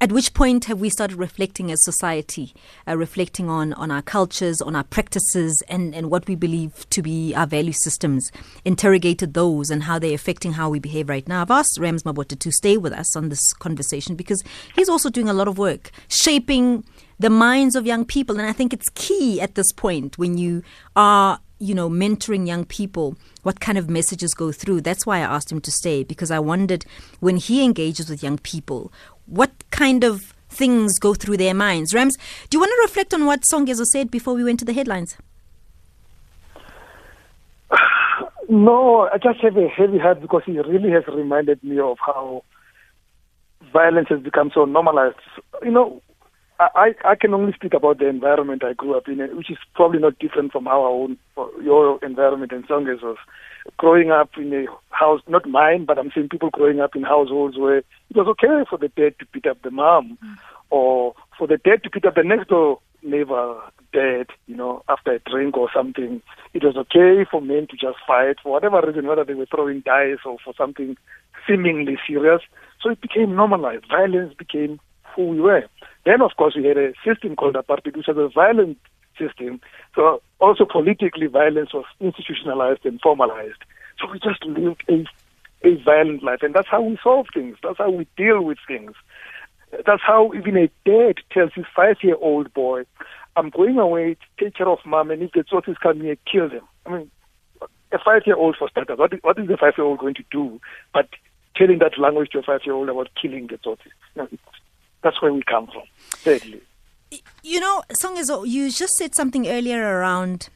at 0.02 0.12
which 0.12 0.34
point 0.34 0.66
have 0.66 0.80
we 0.80 0.90
started 0.90 1.18
reflecting 1.18 1.72
as 1.72 1.84
society, 1.84 2.54
uh, 2.88 2.98
reflecting 2.98 3.48
on, 3.48 3.74
on 3.74 3.92
our 3.92 4.02
cultures, 4.02 4.62
on 4.62 4.76
our 4.76 4.84
practices, 4.84 5.62
and, 5.68 5.94
and 5.94 6.10
what 6.10 6.28
we 6.28 6.36
believe 6.36 6.90
to 6.90 7.02
be 7.04 7.34
our 7.36 7.46
value 7.46 7.74
systems, 7.74 8.32
interrogated 8.66 9.36
those 9.36 9.70
and 9.70 9.84
how 9.84 10.00
they're 10.00 10.16
affecting 10.16 10.54
how 10.54 10.70
we 10.70 10.80
behave 10.80 11.10
right 11.10 11.28
now. 11.28 11.42
I've 11.42 11.52
asked 11.52 11.78
Rams 11.80 12.04
Mabote 12.04 12.40
to 12.40 12.52
stay 12.52 12.78
with 12.78 12.94
us 12.94 13.16
on 13.16 13.30
this 13.30 13.54
conversation 13.54 14.16
because 14.16 14.44
he's 14.76 14.90
also 14.90 15.10
doing 15.10 15.30
a 15.30 15.34
lot 15.34 15.48
of 15.48 15.60
work 15.60 15.92
shaping 16.08 16.84
the 17.20 17.30
minds 17.30 17.76
of 17.76 17.86
young 17.86 18.04
people. 18.04 18.40
And 18.40 18.48
I 18.48 18.54
think 18.54 18.74
it's 18.74 18.90
key 18.90 19.40
at 19.40 19.56
this 19.56 19.72
point 19.72 20.18
when 20.18 20.40
you 20.40 20.64
are 20.96 21.40
you 21.60 21.74
know, 21.74 21.90
mentoring 21.90 22.48
young 22.48 22.66
people, 22.66 23.18
what 23.44 23.60
kind 23.60 23.78
of 23.78 23.90
messages 23.90 24.34
go 24.34 24.52
through. 24.52 24.82
That's 24.82 25.06
why 25.06 25.18
I 25.18 25.22
asked 25.22 25.52
him 25.52 25.62
to 25.62 25.72
stay 25.72 26.04
because 26.04 26.32
I 26.32 26.40
wondered 26.40 26.86
when 27.20 27.38
he 27.38 27.64
engages 27.64 28.10
with 28.10 28.24
young 28.24 28.38
people, 28.38 28.92
what 29.26 29.52
kind 29.72 30.04
of 30.04 30.34
things 30.50 31.00
go 31.00 31.14
through 31.14 31.38
their 31.38 31.54
minds. 31.54 31.94
Rams, 31.94 32.18
do 32.50 32.56
you 32.56 32.60
want 32.60 32.72
to 32.72 32.82
reflect 32.82 33.14
on 33.14 33.26
what 33.26 33.42
Songezo 33.52 33.86
said 33.86 34.10
before 34.12 34.34
we 34.34 34.44
went 34.44 34.60
to 34.60 34.66
the 34.66 34.74
headlines? 34.74 35.18
No, 38.50 39.10
I 39.12 39.18
just 39.18 39.42
have 39.42 39.58
a 39.58 39.68
heavy 39.68 39.98
heart 39.98 40.22
because 40.22 40.42
he 40.46 40.58
really 40.58 40.90
has 40.92 41.06
reminded 41.06 41.62
me 41.66 41.80
of 41.80 41.98
how 42.00 42.46
violence 43.74 44.08
has 44.08 44.22
become 44.22 44.52
so 44.54 44.64
normalized. 44.64 45.18
You 45.62 45.72
know, 45.72 46.02
I, 46.60 46.96
I 47.06 47.16
can 47.16 47.34
only 47.34 47.54
speak 47.54 47.74
about 47.74 48.00
the 48.00 48.08
environment 48.08 48.64
I 48.64 48.74
grew 48.74 48.98
up 48.98 49.08
in, 49.08 49.20
which 49.38 49.52
is 49.52 49.58
probably 49.76 50.00
not 50.00 50.18
different 50.18 50.52
from 50.52 50.68
our 50.68 50.88
own, 50.88 51.18
your 51.64 52.04
environment 52.04 52.52
and 52.52 52.68
Songe's 52.68 53.02
was. 53.02 53.18
Growing 53.76 54.12
up 54.12 54.30
in 54.38 54.54
a 54.54 54.66
house, 54.96 55.20
not 55.28 55.46
mine, 55.46 55.84
but 55.84 56.00
I'm 56.00 56.10
saying 56.16 56.30
people 56.30 56.50
growing 56.50 56.80
up 56.80 56.96
in 56.96 57.04
households 57.04 57.58
where 57.58 57.80
it 57.80 57.86
was 58.16 58.26
okay 58.28 58.64
for 58.70 58.78
the 58.78 58.88
dad 58.88 59.20
to 59.20 59.26
beat 59.34 59.46
up 59.46 59.62
the 59.62 59.72
mom, 59.72 60.18
mm. 60.24 60.38
or 60.70 61.14
for 61.38 61.48
the 61.48 61.58
dad 61.58 61.84
to 61.84 61.90
beat 61.90 62.06
up 62.06 62.16
the 62.16 62.24
next 62.24 62.48
door 62.48 62.80
neighbor 63.04 63.60
dad, 63.92 64.28
you 64.46 64.56
know, 64.56 64.84
after 64.88 65.12
a 65.12 65.20
drink 65.20 65.58
or 65.58 65.70
something. 65.76 66.22
It 66.54 66.64
was 66.64 66.78
okay 66.78 67.26
for 67.30 67.42
men 67.42 67.68
to 67.68 67.76
just 67.76 67.98
fight 68.08 68.38
for 68.42 68.54
whatever 68.54 68.82
reason, 68.82 69.08
whether 69.08 69.26
they 69.26 69.34
were 69.34 69.48
throwing 69.48 69.82
dice 69.82 70.20
or 70.26 70.38
for 70.44 70.54
something 70.58 70.96
seemingly 71.48 71.98
serious. 72.08 72.42
So 72.82 72.90
it 72.90 73.02
became 73.02 73.36
normalized. 73.36 73.86
Violence 73.90 74.34
became 74.34 74.80
who 75.18 75.28
we 75.28 75.42
were. 75.42 75.66
Then, 76.06 76.22
of 76.22 76.32
course, 76.38 76.56
we 76.56 76.64
had 76.64 76.78
a 76.78 76.94
system 77.06 77.36
called 77.36 77.56
apartheid, 77.56 77.98
which 77.98 78.08
was 78.08 78.18
a 78.18 78.30
violent 78.30 78.78
system. 79.18 79.60
So 79.96 80.22
also 80.40 80.64
politically, 80.64 81.28
violence 81.28 81.74
was 81.74 81.86
institutionalized 82.00 82.86
and 82.86 83.02
formalized. 83.02 83.62
So 84.00 84.10
we 84.10 84.20
just 84.20 84.46
lived 84.46 84.84
a, 84.88 85.06
a 85.68 85.76
violent 85.84 86.24
life, 86.24 86.40
and 86.44 86.54
that's 86.54 86.70
how 86.70 86.82
we 86.82 86.98
solve 87.04 87.28
things. 87.34 87.58
That's 87.64 87.80
how 87.80 87.90
we 87.90 88.08
deal 88.16 88.42
with 88.42 88.60
things. 88.68 88.94
That's 89.86 90.04
how 90.06 90.32
even 90.34 90.56
a 90.56 90.70
dad 90.86 91.16
tells 91.32 91.52
his 91.54 91.66
five-year-old 91.76 92.54
boy, 92.54 92.84
"I'm 93.36 93.50
going 93.50 93.78
away 93.78 94.16
to 94.16 94.46
take 94.46 94.56
care 94.56 94.70
of 94.70 94.80
mom, 94.86 95.12
and 95.12 95.22
if 95.24 95.32
the 95.34 95.44
Tsotsis 95.44 95.80
come 95.80 96.00
here, 96.00 96.16
kill 96.32 96.48
them." 96.48 96.66
I 96.86 96.90
mean, 96.92 97.12
a 97.92 97.98
five-year-old 97.98 98.56
for 98.58 98.70
starters, 98.70 99.00
what 99.00 99.14
is, 99.14 99.20
what 99.24 99.38
is 99.40 99.48
the 99.48 99.58
five-year-old 99.58 100.00
going 100.00 100.16
to 100.16 100.24
do? 100.32 100.62
But 100.94 101.10
telling 101.56 101.80
that 101.80 101.98
language 101.98 102.30
to 102.32 102.40
a 102.40 102.44
five-year-old 102.44 102.88
about 102.88 103.10
killing 103.20 103.48
the 103.48 103.58
Tsotsis. 103.58 104.38
That's 105.02 105.22
where 105.22 105.34
we 105.34 105.44
come 105.44 105.68
from, 105.68 105.84
thirdly. 106.12 106.62
You 107.44 107.60
know, 107.60 107.84
Songezo, 107.90 108.48
you 108.48 108.70
just 108.70 108.94
said 108.94 109.16
something 109.16 109.48
earlier 109.48 109.82
around 109.82 110.50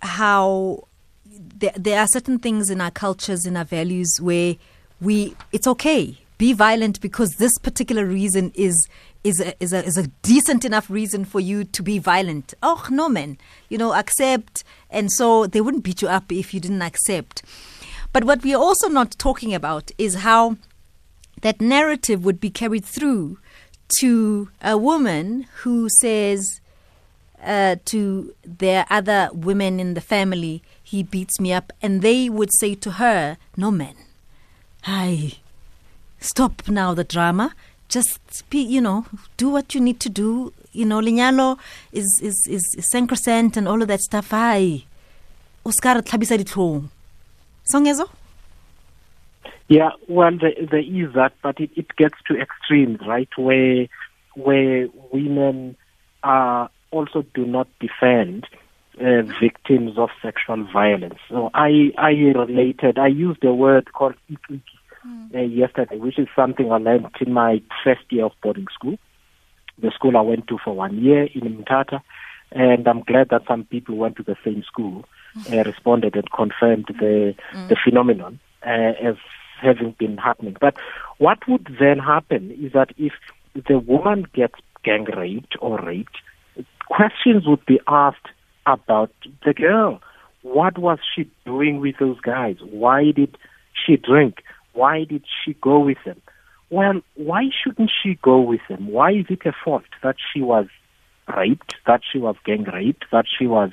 how 0.00 0.88
there, 1.26 1.72
there 1.76 2.00
are 2.00 2.06
certain 2.06 2.38
things 2.38 2.70
in 2.70 2.80
our 2.80 2.90
cultures, 2.90 3.44
in 3.44 3.56
our 3.56 3.64
values, 3.64 4.18
where 4.20 4.56
we 5.00 5.36
it's 5.52 5.66
okay 5.66 6.18
be 6.38 6.52
violent 6.52 7.00
because 7.00 7.36
this 7.36 7.58
particular 7.58 8.06
reason 8.06 8.52
is 8.54 8.88
is 9.24 9.40
a, 9.40 9.60
is 9.62 9.72
a, 9.72 9.84
is 9.84 9.98
a 9.98 10.06
decent 10.22 10.64
enough 10.64 10.88
reason 10.88 11.24
for 11.24 11.40
you 11.40 11.64
to 11.64 11.82
be 11.82 11.98
violent. 11.98 12.54
Oh 12.62 12.86
no, 12.88 13.08
man, 13.08 13.36
you 13.68 13.76
know, 13.76 13.92
accept, 13.92 14.62
and 14.88 15.10
so 15.10 15.46
they 15.48 15.60
wouldn't 15.60 15.82
beat 15.82 16.00
you 16.00 16.08
up 16.08 16.30
if 16.30 16.54
you 16.54 16.60
didn't 16.60 16.82
accept. 16.82 17.42
But 18.12 18.24
what 18.24 18.42
we're 18.44 18.56
also 18.56 18.88
not 18.88 19.18
talking 19.18 19.52
about 19.52 19.90
is 19.98 20.16
how 20.16 20.56
that 21.42 21.60
narrative 21.60 22.24
would 22.24 22.40
be 22.40 22.50
carried 22.50 22.84
through 22.84 23.38
to 24.00 24.50
a 24.62 24.76
woman 24.76 25.46
who 25.62 25.88
says 25.88 26.60
uh, 27.42 27.76
to 27.86 28.34
their 28.44 28.86
other 28.90 29.30
women 29.32 29.80
in 29.80 29.94
the 29.94 30.00
family, 30.00 30.62
he 30.82 31.02
beats 31.02 31.38
me 31.40 31.52
up, 31.52 31.72
and 31.82 32.02
they 32.02 32.28
would 32.28 32.50
say 32.58 32.74
to 32.74 32.92
her, 32.92 33.36
No 33.56 33.70
man, 33.70 33.94
hi, 34.82 35.34
stop 36.20 36.68
now 36.68 36.94
the 36.94 37.04
drama. 37.04 37.54
Just 37.88 38.48
be, 38.50 38.60
you 38.60 38.82
know, 38.82 39.06
do 39.38 39.48
what 39.48 39.74
you 39.74 39.80
need 39.80 39.98
to 40.00 40.10
do. 40.10 40.52
You 40.72 40.84
know, 40.84 41.00
Linyalo 41.00 41.58
is, 41.90 42.20
is, 42.22 42.46
is, 42.46 42.62
is 42.76 42.90
sacrosanct 42.90 43.56
and 43.56 43.66
all 43.66 43.80
of 43.80 43.88
that 43.88 44.00
stuff. 44.00 44.28
Hi, 44.30 44.84
Oscar 45.64 46.02
tlhabisa 46.02 46.36
ditlhong. 46.38 46.88
Songezo? 47.72 48.08
Yeah, 49.68 49.90
well, 50.08 50.30
there, 50.38 50.54
there 50.70 50.80
is 50.80 51.14
that, 51.14 51.32
but 51.42 51.60
it, 51.60 51.70
it 51.76 51.94
gets 51.96 52.14
to 52.28 52.40
extremes, 52.40 53.00
right? 53.06 53.28
Where 53.36 53.86
where 54.34 54.88
women 55.12 55.76
uh, 56.22 56.68
also 56.90 57.24
do 57.34 57.44
not 57.44 57.68
defend 57.80 58.46
uh, 59.00 59.22
victims 59.40 59.98
of 59.98 60.10
sexual 60.22 60.64
violence. 60.72 61.18
So 61.28 61.50
I 61.54 61.92
I 61.98 62.10
related. 62.10 62.98
I 62.98 63.08
used 63.08 63.44
a 63.44 63.52
word 63.52 63.92
called 63.92 64.14
uh, 65.34 65.38
yesterday, 65.38 65.98
which 65.98 66.18
is 66.18 66.28
something 66.34 66.72
I 66.72 66.78
learned 66.78 67.06
in 67.20 67.32
my 67.32 67.60
first 67.84 68.02
year 68.10 68.26
of 68.26 68.32
boarding 68.42 68.66
school, 68.72 68.98
the 69.78 69.90
school 69.90 70.16
I 70.16 70.22
went 70.22 70.48
to 70.48 70.58
for 70.64 70.74
one 70.74 70.98
year 71.02 71.28
in 71.34 71.64
Mthatha. 71.64 72.00
And 72.50 72.88
I'm 72.88 73.02
glad 73.02 73.28
that 73.28 73.42
some 73.46 73.64
people 73.64 73.96
went 73.96 74.16
to 74.16 74.22
the 74.22 74.36
same 74.42 74.62
school 74.62 75.04
uh, 75.52 75.62
responded 75.64 76.16
and 76.16 76.30
confirmed 76.30 76.86
the, 76.88 77.34
the 77.68 77.76
phenomenon 77.82 78.40
uh, 78.66 78.92
as 79.02 79.16
having 79.60 79.94
been 79.98 80.16
happening. 80.16 80.56
But 80.60 80.76
what 81.18 81.38
would 81.48 81.76
then 81.78 81.98
happen 81.98 82.50
is 82.52 82.72
that 82.72 82.90
if 82.96 83.12
the 83.54 83.78
woman 83.78 84.26
gets 84.34 84.54
gang 84.84 85.04
raped 85.04 85.56
or 85.60 85.78
raped, 85.80 86.16
questions 86.86 87.46
would 87.46 87.64
be 87.66 87.80
asked 87.86 88.28
about 88.66 89.12
the 89.44 89.54
girl. 89.54 90.00
What 90.42 90.78
was 90.78 90.98
she 91.14 91.30
doing 91.44 91.80
with 91.80 91.96
those 91.98 92.20
guys? 92.20 92.56
Why 92.62 93.10
did 93.10 93.36
she 93.74 93.96
drink? 93.96 94.42
Why 94.72 95.04
did 95.04 95.24
she 95.44 95.54
go 95.54 95.78
with 95.80 95.98
them? 96.04 96.20
Well, 96.70 97.00
why 97.14 97.48
shouldn't 97.62 97.90
she 98.02 98.18
go 98.22 98.40
with 98.40 98.60
them? 98.68 98.88
Why 98.88 99.12
is 99.12 99.26
it 99.30 99.46
a 99.46 99.52
fault 99.64 99.84
that 100.02 100.16
she 100.32 100.40
was 100.42 100.66
raped, 101.36 101.74
that 101.86 102.02
she 102.10 102.18
was 102.18 102.36
gang 102.44 102.64
raped, 102.64 103.06
that 103.10 103.24
she 103.26 103.46
was 103.46 103.70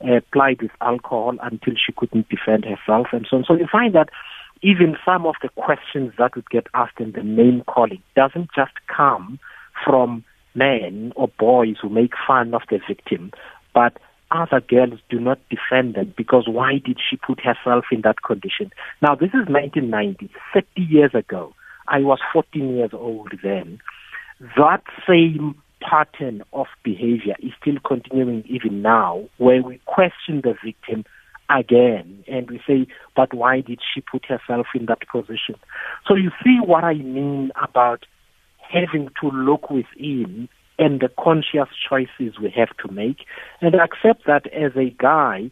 uh, 0.00 0.20
plied 0.32 0.62
with 0.62 0.70
alcohol 0.80 1.36
until 1.42 1.74
she 1.74 1.92
couldn't 1.92 2.28
defend 2.28 2.64
herself 2.64 3.08
and 3.12 3.26
so 3.28 3.38
on? 3.38 3.44
So 3.44 3.54
you 3.54 3.66
find 3.70 3.94
that 3.94 4.08
even 4.62 4.96
some 5.04 5.26
of 5.26 5.34
the 5.42 5.48
questions 5.56 6.12
that 6.18 6.36
would 6.36 6.48
get 6.50 6.66
asked 6.74 7.00
in 7.00 7.12
the 7.12 7.22
name 7.22 7.62
calling 7.66 8.02
doesn't 8.14 8.48
just 8.54 8.72
come 8.86 9.38
from 9.84 10.24
men 10.54 11.12
or 11.16 11.28
boys 11.38 11.76
who 11.80 11.88
make 11.88 12.12
fun 12.26 12.54
of 12.54 12.62
the 12.70 12.78
victim, 12.86 13.32
but 13.74 13.98
other 14.30 14.60
girls 14.60 15.00
do 15.10 15.20
not 15.20 15.38
defend 15.50 15.94
them 15.94 16.14
because 16.16 16.44
why 16.46 16.74
did 16.84 16.98
she 17.08 17.16
put 17.16 17.40
herself 17.40 17.84
in 17.90 18.00
that 18.02 18.22
condition? 18.22 18.70
Now, 19.02 19.14
this 19.14 19.28
is 19.28 19.46
1990, 19.48 20.30
30 20.54 20.66
years 20.76 21.14
ago. 21.14 21.54
I 21.88 21.98
was 21.98 22.18
14 22.32 22.76
years 22.76 22.90
old 22.92 23.32
then. 23.42 23.80
That 24.56 24.82
same 25.06 25.60
pattern 25.80 26.42
of 26.52 26.66
behavior 26.82 27.34
is 27.40 27.52
still 27.60 27.76
continuing 27.84 28.44
even 28.46 28.82
now, 28.82 29.28
where 29.38 29.62
we 29.62 29.80
question 29.84 30.40
the 30.42 30.54
victim 30.64 31.04
again 31.52 32.24
and 32.28 32.50
we 32.50 32.60
say, 32.66 32.86
but 33.14 33.34
why 33.34 33.60
did 33.60 33.80
she 33.94 34.00
put 34.00 34.26
herself 34.26 34.66
in 34.74 34.86
that 34.86 35.06
position? 35.08 35.56
So 36.06 36.14
you 36.14 36.30
see 36.44 36.58
what 36.64 36.84
I 36.84 36.94
mean 36.94 37.50
about 37.62 38.06
having 38.58 39.10
to 39.20 39.28
look 39.30 39.70
within 39.70 40.48
and 40.78 41.00
the 41.00 41.10
conscious 41.22 41.68
choices 41.88 42.38
we 42.40 42.50
have 42.56 42.76
to 42.78 42.92
make 42.92 43.26
and 43.60 43.74
accept 43.74 44.26
that 44.26 44.46
as 44.52 44.72
a 44.76 44.90
guy, 44.90 45.50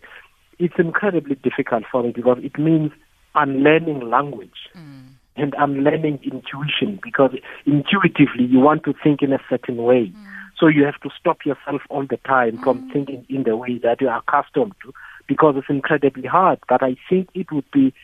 it's 0.59 0.75
incredibly 0.79 1.37
difficult 1.37 1.85
for 1.91 2.03
me 2.03 2.13
because 2.13 2.39
it 2.43 2.59
means 2.59 2.93
unlearning 3.35 4.09
language. 4.09 4.69
Mm. 4.77 5.15
And 5.37 5.85
learning 5.85 6.19
intuition 6.23 7.01
because 7.03 7.31
intuitively 7.65 8.45
you 8.45 8.59
want 8.59 8.85
to 8.85 8.93
think 9.03 9.23
in 9.23 9.33
a 9.33 9.39
certain 9.49 9.77
way. 9.77 10.13
Mm. 10.15 10.27
So 10.59 10.67
you 10.67 10.85
have 10.85 11.01
to 11.01 11.09
stop 11.19 11.47
yourself 11.47 11.81
all 11.89 12.05
the 12.05 12.19
time 12.19 12.59
mm. 12.59 12.63
from 12.63 12.91
thinking 12.91 13.25
in 13.31 13.45
the 13.45 13.57
way 13.57 13.79
that 13.79 14.03
you 14.03 14.09
are 14.09 14.19
accustomed 14.19 14.75
to 14.83 14.93
because 15.31 15.55
it's 15.57 15.71
incredibly 15.71 16.27
hard. 16.27 16.59
But 16.69 16.83
I 16.83 16.97
think 17.09 17.29
it 17.35 17.53
would 17.53 17.71
be 17.71 17.95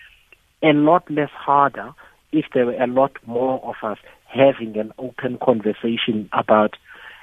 a 0.62 0.72
lot 0.72 1.10
less 1.10 1.30
harder 1.30 1.92
if 2.30 2.44
there 2.54 2.66
were 2.66 2.80
a 2.80 2.86
lot 2.86 3.16
more 3.26 3.60
of 3.64 3.74
us 3.82 3.98
having 4.26 4.78
an 4.78 4.92
open 4.96 5.36
conversation 5.44 6.28
about, 6.32 6.74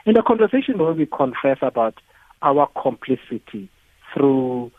in 0.06 0.18
a 0.18 0.22
conversation 0.22 0.78
where 0.78 0.92
we 0.92 1.06
confess 1.06 1.58
about 1.62 1.96
our 2.42 2.68
complicity 2.82 3.70
through 4.14 4.72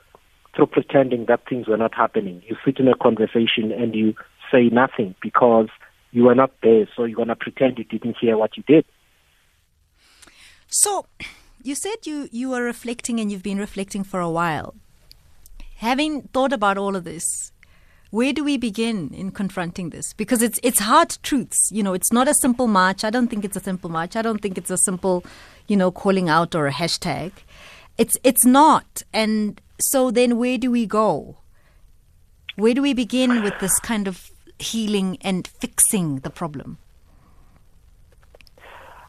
through 0.55 0.67
pretending 0.67 1.25
that 1.27 1.41
things 1.49 1.67
were 1.67 1.77
not 1.79 1.95
happening. 1.95 2.41
You 2.47 2.57
sit 2.65 2.79
in 2.79 2.87
a 2.87 2.95
conversation 2.95 3.73
and 3.73 3.93
you 3.93 4.15
say 4.53 4.69
nothing 4.69 5.17
because 5.21 5.67
you 6.13 6.25
were 6.25 6.35
not 6.37 6.53
there, 6.63 6.87
so 6.95 7.05
you're 7.05 7.17
gonna 7.17 7.35
pretend 7.35 7.79
you 7.79 7.85
didn't 7.85 8.19
hear 8.21 8.37
what 8.37 8.57
you 8.57 8.63
did. 8.69 8.85
So, 10.69 11.07
you 11.63 11.75
said 11.75 11.97
you 12.05 12.29
you 12.31 12.51
were 12.51 12.63
reflecting 12.63 13.19
and 13.19 13.33
you've 13.33 13.43
been 13.43 13.59
reflecting 13.59 14.05
for 14.05 14.21
a 14.21 14.31
while. 14.31 14.75
Having 15.77 16.23
thought 16.33 16.53
about 16.53 16.79
all 16.79 16.97
of 16.97 17.05
this, 17.05 17.53
where 18.11 18.33
do 18.33 18.45
we 18.45 18.57
begin 18.57 19.11
in 19.13 19.33
confronting 19.33 19.91
this? 19.91 20.13
Because 20.13 20.41
it's 20.41 20.61
it's 20.63 20.79
hard 20.79 21.19
truths. 21.23 21.69
You 21.73 21.83
know, 21.83 21.95
it's 21.95 22.13
not 22.13 22.29
a 22.29 22.35
simple 22.35 22.69
march. 22.69 23.05
I 23.05 23.11
don't 23.11 23.29
think 23.29 23.45
it's 23.45 23.57
a 23.57 23.61
simple 23.61 23.91
march. 23.91 24.15
I 24.15 24.23
don't 24.23 24.41
think 24.41 24.57
it's 24.57 24.71
a 24.71 24.79
simple, 24.79 25.25
you 25.67 25.77
know, 25.77 25.91
calling 25.91 26.29
out 26.29 26.55
or 26.55 26.67
a 26.67 26.73
hashtag. 26.73 27.33
It's 27.99 28.17
it's 28.23 28.45
not. 28.45 29.03
And 29.13 29.61
so 29.81 30.11
then 30.11 30.39
where 30.39 30.59
do 30.59 30.71
we 30.71 30.87
go? 30.87 31.39
Where 32.57 32.75
do 32.75 32.83
we 32.83 32.95
begin 32.95 33.43
with 33.43 33.59
this 33.59 33.77
kind 33.81 34.07
of 34.07 34.31
healing 34.61 35.19
and 35.21 35.47
fixing 35.47 36.21
the 36.21 36.31
problem? 36.31 36.79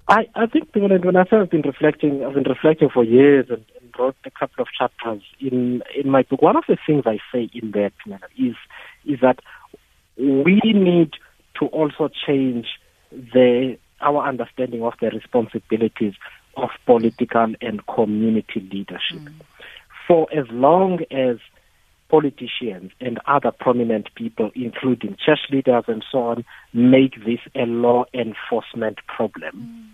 I, 0.08 0.28
I 0.36 0.46
think 0.46 0.70
when 0.74 0.92
I've 0.92 1.02
been 1.50 1.62
reflecting, 1.62 2.24
I've 2.24 2.34
been 2.34 2.44
reflecting 2.44 2.90
for 2.90 3.04
years 3.04 3.48
and, 3.50 3.66
wrote 3.98 4.16
a 4.26 4.32
couple 4.32 4.62
of 4.62 4.68
chapters 4.78 5.22
in 5.40 5.84
in 5.96 6.10
my 6.10 6.24
book. 6.24 6.42
One 6.42 6.56
of 6.56 6.64
the 6.68 6.78
things 6.86 7.04
I 7.06 7.20
say 7.32 7.50
in 7.54 7.72
that 7.72 7.94
is 8.38 8.56
is 9.06 9.20
that 9.22 9.40
we 10.18 10.62
need 10.64 11.14
to 11.60 11.66
also 11.68 12.10
change 12.26 12.68
the 13.12 13.78
our 14.02 14.28
understanding 14.28 14.84
of 14.84 14.94
the 15.00 15.10
responsibilities 15.10 16.14
of 16.58 16.70
political 16.86 17.54
and 17.62 17.86
community 17.88 18.68
leadership. 18.72 19.20
Mm. 19.20 19.42
For 20.08 20.28
as 20.34 20.46
long 20.52 21.00
as 21.12 21.38
politicians 22.10 22.92
and 23.02 23.20
other 23.26 23.52
prominent 23.52 24.14
people, 24.16 24.52
including 24.54 25.18
church 25.26 25.40
leaders 25.50 25.86
and 25.88 26.04
so 26.12 26.20
on, 26.20 26.46
make 26.74 27.16
this 27.26 27.40
a 27.56 27.66
law 27.66 28.06
enforcement 28.14 29.00
problem, 29.08 29.92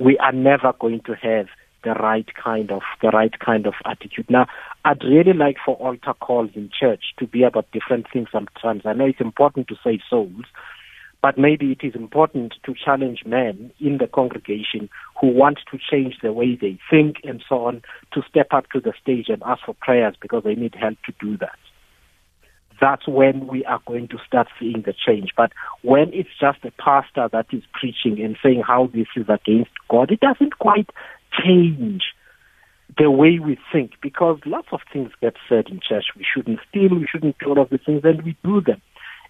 mm. 0.00 0.04
we 0.04 0.18
are 0.18 0.32
never 0.32 0.72
going 0.78 1.00
to 1.02 1.14
have 1.14 1.46
the 1.84 1.92
right 1.94 2.26
kind 2.34 2.70
of 2.70 2.82
the 3.02 3.08
right 3.08 3.38
kind 3.38 3.66
of 3.66 3.74
attitude. 3.84 4.26
Now, 4.28 4.46
I'd 4.84 5.04
really 5.04 5.32
like 5.32 5.56
for 5.64 5.76
altar 5.76 6.14
calls 6.14 6.50
in 6.54 6.70
church 6.78 7.14
to 7.18 7.26
be 7.26 7.42
about 7.42 7.70
different 7.72 8.06
things 8.12 8.28
sometimes. 8.32 8.82
I 8.84 8.94
know 8.94 9.06
it's 9.06 9.20
important 9.20 9.68
to 9.68 9.76
save 9.84 10.00
souls, 10.08 10.44
but 11.22 11.38
maybe 11.38 11.72
it 11.72 11.86
is 11.86 11.94
important 11.94 12.54
to 12.64 12.74
challenge 12.74 13.22
men 13.24 13.70
in 13.80 13.98
the 13.98 14.06
congregation 14.06 14.90
who 15.20 15.28
want 15.28 15.58
to 15.70 15.78
change 15.78 16.16
the 16.22 16.32
way 16.32 16.58
they 16.60 16.78
think 16.90 17.16
and 17.24 17.42
so 17.48 17.64
on 17.64 17.82
to 18.12 18.22
step 18.28 18.48
up 18.50 18.68
to 18.72 18.80
the 18.80 18.92
stage 19.00 19.26
and 19.28 19.42
ask 19.44 19.64
for 19.64 19.74
prayers 19.74 20.14
because 20.20 20.42
they 20.44 20.54
need 20.54 20.74
help 20.74 20.98
to 21.06 21.12
do 21.20 21.36
that. 21.38 21.58
That's 22.80 23.06
when 23.06 23.46
we 23.46 23.64
are 23.64 23.80
going 23.86 24.08
to 24.08 24.18
start 24.26 24.48
seeing 24.58 24.82
the 24.84 24.94
change. 24.94 25.30
But 25.36 25.52
when 25.82 26.12
it's 26.12 26.30
just 26.40 26.58
a 26.64 26.70
pastor 26.72 27.28
that 27.32 27.46
is 27.52 27.62
preaching 27.72 28.22
and 28.22 28.36
saying 28.42 28.62
how 28.66 28.88
this 28.92 29.06
is 29.16 29.26
against 29.28 29.70
God, 29.88 30.10
it 30.10 30.20
doesn't 30.20 30.58
quite 30.58 30.90
change 31.42 32.02
the 32.98 33.10
way 33.10 33.38
we 33.38 33.58
think 33.72 33.92
because 34.02 34.38
lots 34.44 34.68
of 34.72 34.80
things 34.92 35.10
get 35.20 35.34
said 35.48 35.68
in 35.68 35.80
church. 35.86 36.06
We 36.16 36.24
shouldn't 36.24 36.60
steal, 36.68 36.90
we 36.90 37.06
shouldn't 37.10 37.38
do 37.38 37.46
all 37.46 37.60
of 37.60 37.70
these 37.70 37.80
things, 37.84 38.02
and 38.04 38.22
we 38.22 38.36
do 38.44 38.60
them. 38.60 38.80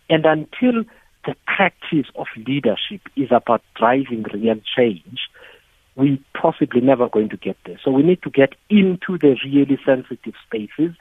And 0.09 0.27
until 0.27 0.85
the 1.25 1.35
practice 1.47 2.07
of 2.17 2.27
leadership 2.37 3.01
is 3.17 3.29
about 3.31 3.63
driving 3.77 4.25
real 4.33 4.61
change, 4.77 5.21
we're 5.97 6.19
possibly 6.41 6.81
never 6.81 7.09
going 7.09 7.29
to 7.31 7.37
get 7.37 7.57
there. 7.65 7.81
So 7.85 7.91
we 7.91 8.03
need 8.03 8.23
to 8.23 8.31
get 8.31 8.55
into 8.69 9.17
the 9.19 9.37
really 9.45 9.79
sensitive 9.85 10.35
spaces 10.47 10.95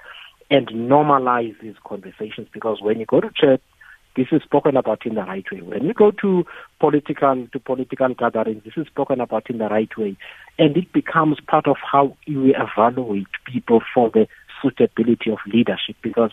and 0.50 0.68
normalize 0.68 1.60
these 1.62 1.76
conversations 1.86 2.48
because 2.54 2.82
when 2.82 3.00
you 3.00 3.06
go 3.06 3.22
to 3.22 3.30
church, 3.36 3.62
this 4.16 4.28
is 4.32 4.44
spoken 4.44 4.78
about 4.78 5.06
in 5.06 5.16
the 5.16 5.22
right 5.22 5.46
way. 5.52 5.62
When 5.62 5.84
you 5.84 5.94
go 5.94 6.12
to 6.12 6.46
political 6.80 7.48
to 7.52 7.60
political 7.60 8.14
gatherings, 8.14 8.64
this 8.64 8.74
is 8.78 8.88
spoken 8.88 9.20
about 9.20 9.50
in 9.50 9.58
the 9.58 9.68
right 9.68 9.90
way, 9.98 10.18
and 10.60 10.78
it 10.78 10.94
becomes 10.94 11.40
part 11.48 11.68
of 11.68 11.78
how 11.92 12.16
we 12.28 12.56
evaluate 12.56 13.28
people 13.52 13.82
for 13.94 14.10
the 14.12 14.28
suitability 14.62 15.32
of 15.32 15.40
leadership 15.48 15.96
because 16.02 16.32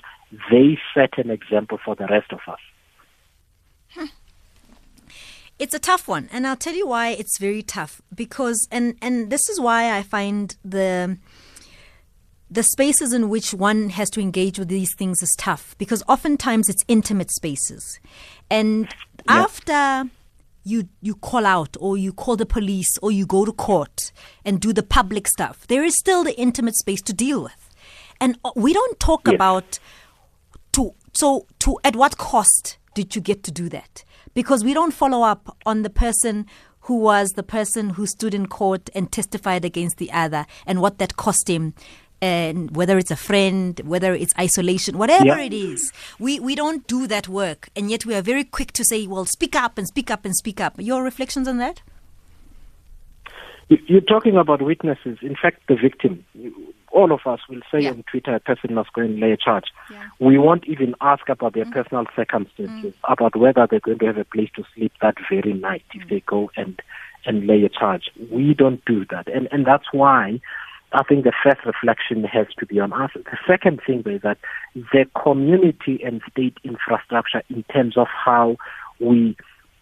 they 0.51 0.79
set 0.95 1.19
an 1.19 1.31
example 1.31 1.79
for 1.83 1.95
the 1.97 2.07
rest 2.07 2.33
of 2.33 2.41
us. 2.47 4.09
It's 5.59 5.75
a 5.75 5.79
tough 5.79 6.09
one, 6.09 6.29
and 6.33 6.47
I'll 6.47 6.57
tell 6.57 6.75
you 6.75 6.87
why 6.87 7.11
it's 7.11 7.39
very 7.39 7.63
tough. 7.63 8.01
Because, 8.15 8.67
and 8.71 8.97
and 9.03 9.31
this 9.31 9.49
is 9.49 9.61
why 9.61 9.97
I 9.97 10.03
find 10.03 10.57
the 10.65 11.19
the 12.51 12.63
spaces 12.65 13.13
in 13.13 13.29
which 13.29 13.55
one 13.55 13.91
has 13.91 14.11
to 14.11 14.21
engage 14.21 14.59
with 14.59 14.69
these 14.69 14.95
things 14.95 15.23
is 15.23 15.35
tough 15.39 15.77
because 15.79 16.03
oftentimes 16.09 16.69
it's 16.69 16.85
intimate 16.89 17.31
spaces. 17.31 18.01
And 18.51 18.89
yeah. 19.29 19.43
after 19.43 20.11
you 20.65 20.89
you 21.01 21.15
call 21.15 21.47
out 21.47 21.77
or 21.81 21.97
you 21.97 22.13
call 22.13 22.37
the 22.37 22.47
police 22.47 22.99
or 23.03 23.13
you 23.13 23.25
go 23.25 23.45
to 23.45 23.53
court 23.53 24.13
and 24.45 24.61
do 24.61 24.73
the 24.73 24.83
public 24.83 25.29
stuff, 25.29 25.67
there 25.69 25.85
is 25.85 25.97
still 25.97 26.25
the 26.25 26.39
intimate 26.39 26.77
space 26.77 27.01
to 27.03 27.13
deal 27.13 27.43
with. 27.43 27.71
And 28.21 28.37
uh, 28.45 28.51
we 28.57 28.73
don't 28.73 28.99
talk 28.99 29.29
about 29.29 29.79
to 30.73 30.95
so 31.13 31.47
to 31.61 31.79
at 31.85 31.95
what 31.95 32.19
cost 32.19 32.79
did 32.95 33.15
you 33.15 33.23
get 33.23 33.45
to 33.45 33.53
do 33.53 33.69
that? 33.69 34.05
Because 34.35 34.65
we 34.65 34.75
don't 34.75 34.93
follow 34.93 35.23
up 35.23 35.57
on 35.65 35.83
the 35.83 35.91
person 35.91 36.47
who 36.81 36.97
was 36.97 37.31
the 37.31 37.43
person 37.43 37.91
who 37.91 38.07
stood 38.07 38.35
in 38.35 38.47
court 38.47 38.91
and 38.95 39.13
testified 39.13 39.65
against 39.65 39.99
the 39.99 40.11
other 40.11 40.47
and 40.67 40.81
what 40.81 40.99
that 40.99 41.17
cost 41.17 41.49
him 41.49 41.75
and 42.23 42.75
whether 42.77 42.99
it's 42.99 43.11
a 43.11 43.17
friend, 43.17 43.81
whether 43.85 44.13
it's 44.15 44.33
isolation, 44.39 44.99
whatever 44.99 45.25
Yeah. 45.27 45.41
it 45.41 45.53
is, 45.53 45.93
we, 46.19 46.39
we 46.41 46.55
don't 46.55 46.87
do 46.87 47.07
that 47.07 47.29
work. 47.29 47.69
And 47.75 47.91
yet 47.91 48.05
we 48.05 48.15
are 48.15 48.23
very 48.23 48.45
quick 48.45 48.73
to 48.73 48.85
say, 48.85 49.07
well, 49.07 49.25
speak 49.25 49.57
up 49.57 49.79
and 49.79 49.87
speak 49.87 50.11
up 50.11 50.25
and 50.25 50.35
speak 50.37 50.61
up. 50.61 50.75
Your 50.79 51.03
reflections 51.03 51.49
on 51.49 51.59
that? 51.59 51.83
You- 53.69 53.79
You're 53.87 54.01
talking 54.01 54.37
about 54.37 54.63
witnesses. 54.63 55.19
In 55.23 55.37
fact, 55.37 55.61
the 55.69 55.77
victim. 55.77 56.25
All 56.93 57.13
of 57.13 57.21
us 57.25 57.39
will 57.49 57.61
say 57.71 57.81
Yeah. 57.83 57.91
on 57.91 58.03
Twitter 58.11 58.35
a 58.35 58.41
person 58.41 58.75
must 58.75 58.93
go 58.93 59.03
and 59.03 59.21
lay 59.21 59.31
a 59.31 59.37
charge. 59.37 59.67
Yeah. 59.91 60.03
Mm. 60.03 60.27
We 60.27 60.39
won't 60.39 60.65
even 60.67 60.97
ask 61.01 61.29
about 61.29 61.53
their 61.55 61.67
personal 61.67 62.05
circumstances, 62.17 62.95
about 63.09 63.37
whether 63.37 63.67
they're 63.69 63.79
going 63.79 64.01
to 64.01 64.07
have 64.07 64.19
a 64.19 64.25
place 64.25 64.51
to 64.57 64.65
sleep 64.75 64.93
that 65.01 65.15
very 65.31 65.53
night 65.53 65.85
if 65.95 66.09
they 66.09 66.21
go 66.21 66.51
and 66.57 66.81
and 67.27 67.47
lay 67.47 67.63
a 67.65 67.69
charge. 67.69 68.11
We 68.31 68.55
don't 68.55 68.85
do 68.87 69.05
that, 69.11 69.29
and 69.29 69.47
and 69.53 69.65
that's 69.65 69.93
why. 69.93 70.41
I 70.93 71.05
think 71.05 71.25
the 71.25 71.33
first 71.45 71.65
reflection 71.65 72.25
has 72.25 72.47
to 72.59 72.67
be 72.67 72.81
on 72.81 72.93
us. 72.93 73.11
The 73.15 73.39
second 73.47 73.81
thing 73.87 74.03
is 74.07 74.23
that 74.23 74.39
the 74.75 75.07
community 75.21 76.01
and 76.05 76.21
state 76.31 76.57
infrastructure 76.65 77.43
in 77.49 77.63
terms 77.73 77.97
of 77.97 78.09
how 78.09 78.57
we 78.99 79.37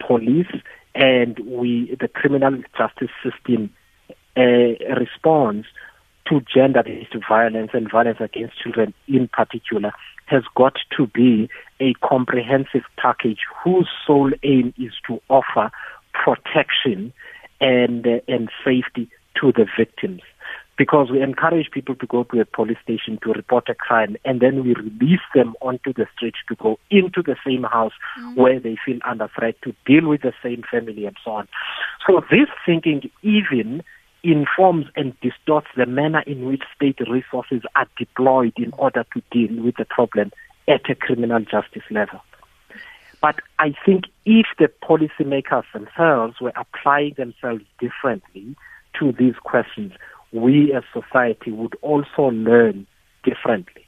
police 0.06 0.52
and 0.94 1.38
we 1.40 1.96
the 1.98 2.08
criminal 2.08 2.62
justice 2.76 3.10
system 3.22 3.70
uh, 4.36 4.40
responds 5.00 5.66
to 6.28 6.40
gender-based 6.54 7.14
violence 7.26 7.70
and 7.72 7.90
violence 7.90 8.18
against 8.20 8.60
children 8.62 8.92
in 9.06 9.28
particular 9.28 9.92
has 10.26 10.42
got 10.54 10.74
to 10.94 11.06
be 11.06 11.48
a 11.80 11.94
comprehensive 12.06 12.84
package 12.98 13.40
whose 13.64 13.88
sole 14.06 14.30
aim 14.42 14.74
is 14.78 14.92
to 15.06 15.20
offer 15.30 15.70
protection 16.12 17.12
and 17.60 18.06
uh, 18.06 18.20
and 18.28 18.50
safety 18.64 19.08
to 19.40 19.52
the 19.52 19.66
victims 19.76 20.20
because 20.78 21.10
we 21.10 21.20
encourage 21.20 21.70
people 21.72 21.96
to 21.96 22.06
go 22.06 22.22
to 22.24 22.40
a 22.40 22.44
police 22.44 22.78
station 22.82 23.18
to 23.22 23.32
report 23.32 23.68
a 23.68 23.74
crime 23.74 24.16
and 24.24 24.40
then 24.40 24.62
we 24.62 24.74
release 24.74 25.20
them 25.34 25.54
onto 25.60 25.92
the 25.92 26.06
street 26.16 26.34
to 26.48 26.54
go 26.54 26.78
into 26.90 27.20
the 27.20 27.36
same 27.44 27.64
house 27.64 27.92
mm. 28.18 28.36
where 28.36 28.60
they 28.60 28.76
feel 28.86 28.98
under 29.04 29.28
threat 29.36 29.56
to 29.62 29.74
deal 29.84 30.08
with 30.08 30.22
the 30.22 30.32
same 30.40 30.62
family 30.70 31.04
and 31.04 31.16
so 31.24 31.32
on. 31.32 31.48
So 32.06 32.22
this 32.30 32.48
thinking 32.64 33.10
even 33.22 33.82
informs 34.22 34.86
and 34.94 35.14
distorts 35.20 35.66
the 35.76 35.86
manner 35.86 36.22
in 36.26 36.46
which 36.46 36.62
state 36.74 36.98
resources 37.10 37.62
are 37.74 37.86
deployed 37.98 38.52
in 38.56 38.72
order 38.78 39.04
to 39.14 39.22
deal 39.32 39.62
with 39.62 39.76
the 39.76 39.84
problem 39.84 40.30
at 40.68 40.88
a 40.88 40.94
criminal 40.94 41.40
justice 41.40 41.82
level. 41.90 42.20
But 43.20 43.40
I 43.58 43.74
think 43.84 44.04
if 44.24 44.46
the 44.58 44.70
policymakers 44.82 45.64
themselves 45.72 46.40
were 46.40 46.52
applying 46.54 47.14
themselves 47.16 47.64
differently 47.80 48.54
to 48.98 49.12
these 49.12 49.34
questions, 49.42 49.92
we 50.32 50.72
as 50.72 50.82
society 50.92 51.50
would 51.50 51.76
also 51.82 52.28
learn 52.30 52.86
differently 53.24 53.86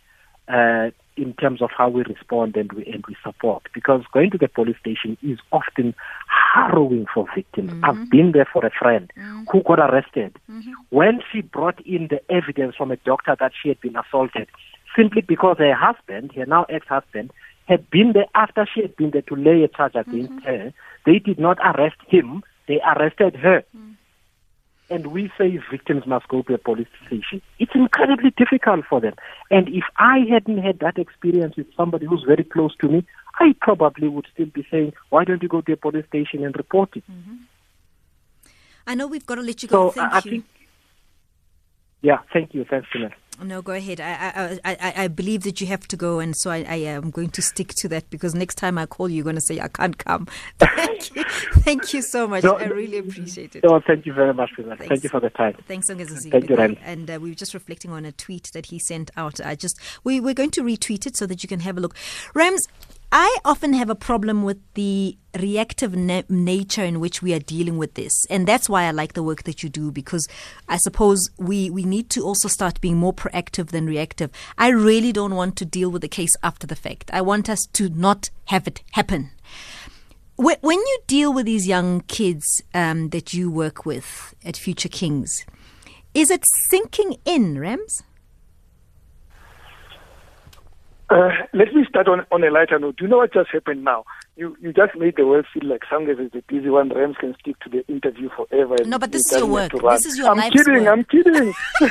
uh, 0.49 0.91
in 1.17 1.35
terms 1.35 1.61
of 1.61 1.71
how 1.77 1.89
we 1.89 2.03
respond 2.05 2.57
and 2.57 2.73
we, 2.73 2.85
and 2.87 3.05
we 3.07 3.17
support. 3.23 3.63
Because 3.75 4.03
going 4.13 4.31
to 4.31 4.39
the 4.39 4.49
police 4.49 4.77
station 4.81 5.19
is 5.23 5.39
often 5.53 5.95
harrowing 6.29 7.07
for 7.13 7.27
victims. 7.35 7.73
Mm-hmm. 7.73 7.85
I've 7.85 8.11
been 8.11 8.33
there 8.33 8.49
for 8.51 8.65
a 8.65 8.71
friend 8.71 9.13
mm. 9.17 9.45
who 9.51 9.63
got 9.63 9.79
arrested 9.79 10.39
mm-hmm. 10.51 10.73
when 10.91 11.21
she 11.31 11.43
brought 11.43 11.85
in 11.87 12.09
the 12.09 12.21
evidence 12.33 12.75
from 12.77 12.91
a 12.91 12.97
doctor 12.97 13.37
that 13.39 13.53
she 13.61 13.69
had 13.69 13.81
been 13.81 13.97
assaulted, 13.97 14.49
simply 14.97 15.21
because 15.23 15.59
her 15.59 15.75
husband, 15.75 16.33
her 16.35 16.47
now 16.47 16.65
ex-husband, 16.65 17.31
had 17.67 17.89
been 17.91 18.13
there 18.13 18.27
after 18.35 18.67
she 18.73 18.81
had 18.81 18.97
been 18.97 19.11
there 19.11 19.23
to 19.23 19.37
lay 19.37 19.63
a 19.63 19.69
charge 19.69 19.95
against 19.95 20.33
mm-hmm. 20.33 20.47
her. 20.47 20.73
They 21.07 21.19
did 21.19 21.39
not 21.39 21.59
arrest 21.59 21.97
him; 22.09 22.43
they 22.67 22.81
arrested 22.81 23.37
her 23.37 23.63
mm. 23.77 23.95
And 24.91 25.07
we 25.07 25.31
say 25.39 25.59
victims 25.71 26.05
must 26.07 26.27
go 26.29 26.43
to 26.43 26.55
a 26.55 26.59
police 26.59 26.89
station, 27.07 27.41
it's 27.59 27.73
incredibly 27.75 28.31
difficult 28.37 28.85
for 28.91 29.01
them. 29.01 29.15
And 29.51 29.69
if 29.69 29.85
I 29.97 30.19
hadn't 30.29 30.59
had 30.59 30.81
that 30.81 30.99
experience 30.99 31.57
with 31.57 31.69
somebody 31.77 32.07
who's 32.07 32.25
very 32.27 32.45
close 32.45 32.75
to 32.81 32.89
me, 32.89 33.07
I 33.39 33.55
probably 33.61 34.09
would 34.09 34.27
still 34.35 34.47
be 34.47 34.67
saying, 34.71 34.93
why 35.09 35.25
don't 35.25 35.43
you 35.43 35.49
go 35.49 35.61
to 35.61 35.73
a 35.73 35.77
police 35.77 36.07
station 36.07 36.45
and 36.45 36.55
report 36.57 36.97
it? 36.97 37.05
Mm-hmm. 37.11 37.37
I 38.87 38.95
know 38.97 39.07
we've 39.07 39.25
got 39.25 39.37
to 39.37 39.43
let 39.43 39.63
you 39.63 39.69
go. 39.69 39.91
So 39.91 40.01
Thank 40.01 40.13
I, 40.13 40.17
I 40.17 40.21
you. 40.25 40.31
think, 40.31 40.45
yeah, 42.03 42.19
thank 42.33 42.55
you. 42.55 42.65
Thanks, 42.65 42.89
Janelle. 42.95 43.13
No, 43.43 43.63
go 43.63 43.73
ahead. 43.73 44.01
I, 44.01 44.59
I, 44.65 44.77
I, 44.81 44.95
I 45.05 45.09
believe 45.09 45.43
that 45.43 45.61
you 45.61 45.67
have 45.69 45.87
to 45.89 45.97
go, 45.97 46.19
and 46.19 46.37
so 46.37 46.51
I, 46.51 46.65
I 46.69 46.77
am 46.77 47.11
going 47.11 47.31
to 47.31 47.43
stick 47.43 47.69
to 47.75 47.89
that 47.89 48.11
because 48.11 48.35
next 48.35 48.57
time 48.57 48.79
I 48.79 48.87
call 48.87 49.09
you, 49.09 49.17
you're 49.17 49.25
going 49.25 49.37
to 49.37 49.41
say 49.41 49.61
I 49.61 49.69
can't 49.69 49.97
come. 49.97 50.27
Thank 50.59 51.17
you, 51.17 51.25
thank 51.63 51.95
you 51.95 52.03
so 52.03 52.29
much. 52.29 52.45
No, 52.45 52.55
I 52.55 52.65
really 52.65 52.99
appreciate 52.99 53.57
it. 53.57 53.65
No, 53.65 53.81
thank 53.87 54.05
you 54.05 54.13
very 54.13 54.35
much 54.35 54.51
for 54.55 54.63
that. 54.63 54.79
Thanks. 54.79 54.89
Thank 54.89 55.05
you 55.05 55.09
for 55.09 55.21
the 55.21 55.31
time. 55.31 55.57
Thanks. 55.67 55.89
Thank 55.89 56.51
you. 56.51 56.57
And 56.57 57.11
uh, 57.11 57.19
we 57.21 57.31
were 57.31 57.35
just 57.35 57.55
reflecting 57.55 57.91
on 57.91 58.05
a 58.05 58.13
tweet 58.13 58.51
that 58.53 58.67
he 58.67 58.79
sent 58.79 59.11
out. 59.17 59.41
I 59.41 59.55
just 59.55 59.79
we 60.05 60.21
we're 60.21 60.35
going 60.35 60.51
to 60.53 60.63
retweet 60.63 61.07
it 61.07 61.17
so 61.17 61.27
that 61.27 61.43
you 61.43 61.49
can 61.49 61.61
have 61.61 61.79
a 61.79 61.81
look. 61.81 61.97
Rams, 62.35 62.69
I 63.13 63.39
often 63.45 63.73
have 63.73 63.91
a 63.91 63.97
problem 63.97 64.45
with 64.45 64.59
the 64.75 65.17
reactive 65.39 65.97
na- 65.97 66.23
nature 66.29 66.85
in 66.85 67.01
which 67.01 67.23
we 67.23 67.35
are 67.35 67.41
dealing 67.41 67.77
with 67.77 67.95
this, 67.95 68.13
and 68.31 68.47
that's 68.47 68.69
why 68.69 68.85
I 68.85 68.93
like 68.93 69.15
the 69.15 69.23
work 69.23 69.43
that 69.45 69.63
you 69.65 69.69
do 69.69 69.91
because 69.91 70.29
I 70.69 70.77
suppose 70.77 71.29
we 71.37 71.71
we 71.71 71.85
need 71.85 72.09
to 72.11 72.23
also 72.23 72.47
start 72.47 72.81
being 72.81 72.97
more 72.97 73.13
proactive 73.13 73.71
than 73.71 73.87
reactive. 73.87 74.31
I 74.59 74.69
really 74.69 75.13
don't 75.13 75.35
want 75.35 75.57
to 75.57 75.65
deal 75.65 75.91
with 75.91 76.03
the 76.03 76.09
case 76.09 76.37
after 76.43 76.67
the 76.69 76.77
fact. 76.77 77.11
I 77.13 77.21
want 77.21 77.49
us 77.49 77.67
to 77.73 77.89
not 77.89 78.31
have 78.47 78.69
it 78.69 78.81
happen. 78.93 79.31
Wh- 80.37 80.63
When 80.63 80.79
you 80.79 80.99
deal 81.09 81.33
with 81.33 81.47
these 81.47 81.67
young 81.67 82.03
kids 82.03 82.63
um, 82.75 83.09
that 83.11 83.35
you 83.35 83.51
work 83.51 83.85
with 83.85 84.35
at 84.45 84.57
Future 84.57 84.89
Kings, 84.89 85.45
is 86.15 86.31
it 86.31 86.45
sinking 86.69 87.17
in, 87.25 87.59
Rams? 87.59 88.05
Uh, 91.11 91.31
let 91.53 91.75
me 91.75 91.85
start 91.89 92.09
on, 92.09 92.25
on 92.31 92.45
a 92.45 92.51
lighter 92.51 92.79
note. 92.79 92.97
Do 92.97 93.05
you 93.05 93.11
know 93.11 93.19
what 93.19 93.33
just 93.33 93.51
happened 93.51 93.85
now? 93.85 94.05
You 94.37 94.57
you 94.61 94.73
just 94.73 94.95
made 94.97 95.17
the 95.17 95.27
world 95.27 95.47
feel 95.53 95.69
like 95.69 95.83
Sangas 95.91 96.19
is 96.25 96.31
a 96.35 96.43
busy 96.51 96.71
one. 96.71 96.89
Rams 96.91 97.17
can 97.21 97.35
stick 97.41 97.59
to 97.61 97.69
the 97.69 97.87
interview 97.89 98.29
forever. 98.35 98.77
No, 98.87 98.99
but 98.99 99.13
this 99.13 99.31
is 99.33 99.39
your 99.39 99.47
work. 99.49 99.73
This 99.73 100.07
is 100.07 100.17
your 100.17 100.31
I'm 100.31 100.39
life's 100.39 100.57
kidding. 100.57 100.85
work. 100.85 100.93
I'm 100.99 101.05
kidding. 101.05 101.55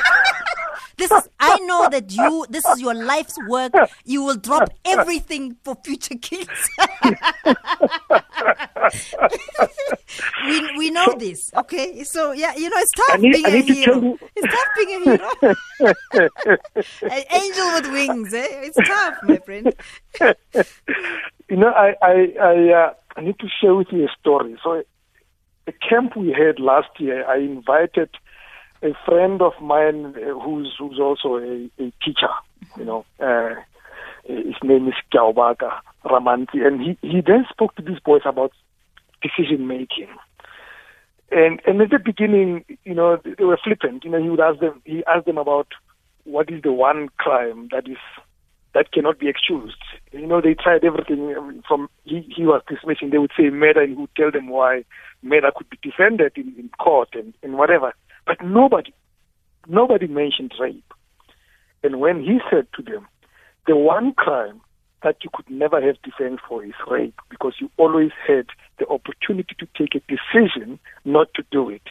This 0.96 1.10
is 1.12 1.28
I 1.40 1.58
know 1.60 1.88
that 1.88 2.12
you 2.12 2.44
this 2.50 2.64
is 2.66 2.80
your 2.82 2.92
life's 2.92 3.34
work. 3.48 3.72
You 4.04 4.22
will 4.22 4.36
drop 4.36 4.68
everything 4.84 5.56
for 5.64 5.74
Future 5.82 6.16
kids. 6.16 6.50
we 10.46 10.76
we 10.76 10.90
know 10.90 11.14
this, 11.18 11.50
okay? 11.56 12.04
So 12.04 12.32
yeah, 12.32 12.54
you 12.54 12.68
know 12.68 12.76
it's 12.78 12.92
tough 12.92 13.14
I 13.14 13.16
need- 13.16 13.32
being 13.32 13.46
I 13.46 13.48
a 13.48 13.52
need 13.52 13.68
hero. 13.74 14.18
It's 14.36 14.54
tough 14.54 14.68
being 14.76 14.90
a 14.90 15.00
hero. 15.04 15.30
An 17.10 17.24
angel 17.32 17.72
with 17.74 17.90
wings, 17.92 18.34
eh? 18.34 18.46
It's 18.68 18.76
tough, 18.86 19.16
my 19.22 19.38
friend. 19.38 19.72
You 21.50 21.56
know, 21.56 21.68
I 21.68 21.94
I 22.00 22.32
I, 22.40 22.72
uh, 22.72 22.94
I 23.16 23.20
need 23.22 23.38
to 23.40 23.48
share 23.60 23.74
with 23.74 23.88
you 23.90 24.04
a 24.04 24.08
story. 24.20 24.56
So, 24.62 24.82
a 25.66 25.72
camp 25.72 26.16
we 26.16 26.28
had 26.28 26.60
last 26.60 26.88
year, 26.98 27.28
I 27.28 27.38
invited 27.38 28.10
a 28.82 28.92
friend 29.04 29.42
of 29.42 29.52
mine 29.60 30.14
uh, 30.16 30.38
who's 30.38 30.74
who's 30.78 30.98
also 31.00 31.36
a, 31.36 31.68
a 31.78 31.92
teacher. 32.02 32.32
You 32.78 32.84
know, 32.84 33.04
uh, 33.18 33.56
his 34.24 34.54
name 34.62 34.88
is 34.88 34.94
Kyaubaka 35.12 35.80
Ramanti, 36.04 36.64
and 36.64 36.80
he 36.80 36.96
he 37.02 37.20
then 37.20 37.44
spoke 37.50 37.74
to 37.76 37.82
these 37.82 37.98
boys 37.98 38.22
about 38.24 38.52
decision 39.20 39.66
making. 39.66 40.08
And 41.32 41.60
and 41.66 41.80
at 41.82 41.90
the 41.90 41.98
beginning, 41.98 42.64
you 42.84 42.94
know, 42.94 43.20
they 43.24 43.44
were 43.44 43.58
flippant. 43.62 44.04
You 44.04 44.10
know, 44.10 44.22
he 44.22 44.30
would 44.30 44.40
ask 44.40 44.60
them. 44.60 44.80
He 44.84 45.04
asked 45.06 45.26
them 45.26 45.38
about 45.38 45.68
what 46.24 46.50
is 46.50 46.62
the 46.62 46.72
one 46.72 47.08
crime 47.18 47.68
that 47.72 47.88
is 47.88 47.98
that 48.74 48.92
cannot 48.92 49.18
be 49.18 49.28
excused. 49.28 49.82
You 50.12 50.26
know, 50.26 50.40
they 50.40 50.54
tried 50.54 50.84
everything 50.84 51.62
from 51.66 51.88
he, 52.04 52.20
he 52.34 52.44
was 52.44 52.62
dismissing. 52.68 53.10
They 53.10 53.18
would 53.18 53.32
say 53.36 53.50
murder, 53.50 53.82
and 53.82 53.90
he 53.90 53.96
would 53.96 54.14
tell 54.16 54.30
them 54.30 54.48
why 54.48 54.84
murder 55.22 55.50
could 55.54 55.68
be 55.70 55.78
defended 55.82 56.32
in, 56.36 56.54
in 56.58 56.70
court 56.78 57.08
and, 57.14 57.34
and 57.42 57.58
whatever. 57.58 57.92
But 58.26 58.44
nobody, 58.44 58.92
nobody 59.66 60.06
mentioned 60.06 60.52
rape. 60.60 60.92
And 61.82 62.00
when 62.00 62.20
he 62.20 62.40
said 62.50 62.66
to 62.76 62.82
them, 62.82 63.06
the 63.66 63.76
one 63.76 64.12
crime 64.12 64.60
that 65.02 65.16
you 65.24 65.30
could 65.32 65.48
never 65.48 65.80
have 65.80 66.00
defense 66.02 66.40
for 66.46 66.64
is 66.64 66.74
rape, 66.88 67.18
because 67.30 67.54
you 67.58 67.70
always 67.78 68.10
had 68.26 68.46
the 68.78 68.86
opportunity 68.88 69.54
to 69.58 69.66
take 69.76 69.94
a 69.94 70.00
decision 70.06 70.78
not 71.04 71.32
to 71.34 71.42
do 71.50 71.70
it, 71.70 71.82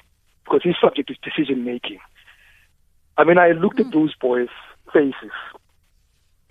because 0.44 0.62
his 0.64 0.76
subject 0.80 1.10
is 1.10 1.18
decision 1.24 1.66
making. 1.66 2.00
I 3.18 3.24
mean, 3.24 3.38
I 3.38 3.52
looked 3.52 3.80
at 3.80 3.88
mm. 3.88 3.94
those 3.94 4.14
boys' 4.16 4.48
faces 4.94 5.32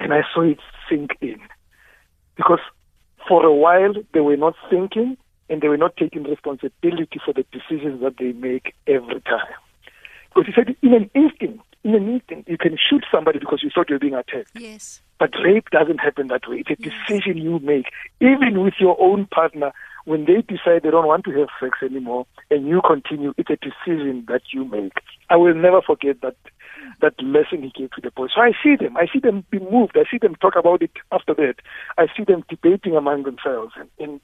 and 0.00 0.12
I 0.12 0.22
saw 0.34 0.42
it 0.42 0.58
sink 0.88 1.10
in. 1.20 1.40
Because 2.36 2.60
for 3.26 3.44
a 3.44 3.52
while 3.52 3.94
they 4.14 4.20
were 4.20 4.36
not 4.36 4.54
thinking 4.70 5.16
and 5.50 5.60
they 5.60 5.68
were 5.68 5.76
not 5.76 5.96
taking 5.96 6.24
responsibility 6.24 7.20
for 7.24 7.32
the 7.32 7.44
decisions 7.52 8.00
that 8.02 8.16
they 8.18 8.32
make 8.32 8.74
every 8.86 9.20
time. 9.22 9.54
Because 10.34 10.46
he 10.46 10.52
said, 10.52 10.76
in 10.82 10.94
an 10.94 11.10
instant, 11.14 11.60
in 11.84 11.94
an 11.94 12.08
instant, 12.14 12.48
you 12.48 12.58
can 12.58 12.76
shoot 12.76 13.04
somebody 13.10 13.38
because 13.38 13.62
you 13.62 13.70
thought 13.74 13.88
you 13.88 13.94
were 13.94 14.00
being 14.00 14.14
attacked. 14.14 14.50
Yes. 14.54 15.00
But 15.18 15.30
rape 15.42 15.70
doesn't 15.70 15.98
happen 15.98 16.28
that 16.28 16.48
way. 16.48 16.62
It's 16.66 16.70
a 16.70 16.82
decision 16.82 17.38
you 17.38 17.58
make, 17.60 17.86
even 18.20 18.62
with 18.62 18.74
your 18.78 19.00
own 19.00 19.26
partner, 19.26 19.72
when 20.08 20.24
they 20.24 20.40
decide 20.40 20.82
they 20.82 20.90
don't 20.90 21.06
want 21.06 21.24
to 21.24 21.32
have 21.32 21.48
sex 21.60 21.78
anymore 21.82 22.26
and 22.50 22.66
you 22.66 22.80
continue, 22.80 23.34
it's 23.36 23.50
a 23.50 23.56
decision 23.56 24.24
that 24.26 24.40
you 24.54 24.64
make. 24.64 24.94
I 25.28 25.36
will 25.36 25.54
never 25.54 25.82
forget 25.82 26.22
that 26.22 26.36
that 27.02 27.12
lesson 27.22 27.62
he 27.62 27.72
gave 27.78 27.90
to 27.90 28.00
the 28.00 28.10
boys. 28.10 28.30
So 28.34 28.40
I 28.40 28.52
see 28.62 28.74
them. 28.74 28.96
I 28.96 29.06
see 29.12 29.18
them 29.18 29.44
be 29.50 29.58
moved. 29.58 29.96
I 29.96 30.04
see 30.10 30.16
them 30.16 30.34
talk 30.36 30.56
about 30.56 30.80
it 30.80 30.92
after 31.12 31.34
that. 31.34 31.56
I 31.98 32.06
see 32.16 32.24
them 32.24 32.42
debating 32.48 32.96
among 32.96 33.24
themselves. 33.24 33.74
And, 33.76 33.90
and 33.98 34.20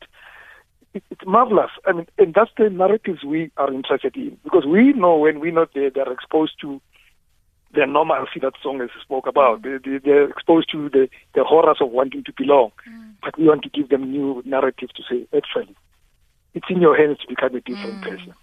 it, 0.95 1.05
it's 1.11 1.27
marvelous. 1.27 1.71
I 1.87 1.93
mean, 1.93 2.07
and 2.17 2.33
that's 2.33 2.51
the 2.57 2.71
narratives 2.71 3.23
we 3.23 3.51
are 3.59 3.71
interested 3.71 4.17
in. 4.17 4.39
Because 4.43 4.65
we 4.65 4.95
know 4.95 5.19
when 5.19 5.39
we're 5.39 5.53
not 5.53 5.75
there, 5.75 5.91
they're 5.91 6.11
exposed 6.11 6.55
to 6.63 6.81
the 7.75 7.87
normalcy 7.87 8.41
that 8.41 8.55
Songezo 8.65 9.01
spoke 9.03 9.27
about. 9.27 9.63
Mm. 9.63 9.85
They, 9.85 9.99
they, 9.99 10.11
are 10.11 10.31
exposed 10.31 10.71
to 10.73 10.89
the, 10.89 11.09
the 11.35 11.45
horrors 11.45 11.79
of 11.81 11.91
wanting 11.91 12.25
to 12.25 12.33
belong. 12.37 12.73
Mm. 12.89 13.15
But 13.23 13.39
we 13.39 13.47
want 13.47 13.63
to 13.63 13.71
give 13.71 13.89
them 13.89 14.11
new 14.11 14.43
narratives 14.45 14.93
to 14.95 15.03
say, 15.09 15.27
actually, 15.37 15.75
it's 16.55 16.67
in 16.71 16.81
your 16.81 16.97
hands 16.97 17.19
to 17.19 17.29
become 17.29 17.55
a 17.55 17.61
different 17.61 18.01
mm. 18.01 18.03
person. 18.03 18.35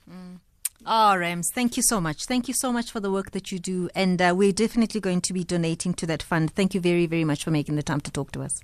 Oh, 0.85 1.15
Rams, 1.15 1.51
thank 1.51 1.77
you 1.77 1.83
so 1.83 2.01
much. 2.01 2.25
Thank 2.25 2.47
you 2.47 2.53
so 2.53 2.73
much 2.73 2.91
for 2.91 2.99
the 2.99 3.11
work 3.11 3.31
that 3.31 3.51
you 3.51 3.59
do. 3.59 3.89
And 3.93 4.21
uh, 4.21 4.33
we're 4.35 4.51
definitely 4.51 4.99
going 4.99 5.21
to 5.21 5.33
be 5.33 5.43
donating 5.43 5.93
to 5.95 6.07
that 6.07 6.23
fund. 6.23 6.51
Thank 6.51 6.73
you 6.73 6.81
very, 6.81 7.05
very 7.05 7.23
much 7.23 7.43
for 7.43 7.51
making 7.51 7.75
the 7.75 7.83
time 7.83 8.01
to 8.01 8.11
talk 8.11 8.31
to 8.31 8.41
us. 8.41 8.61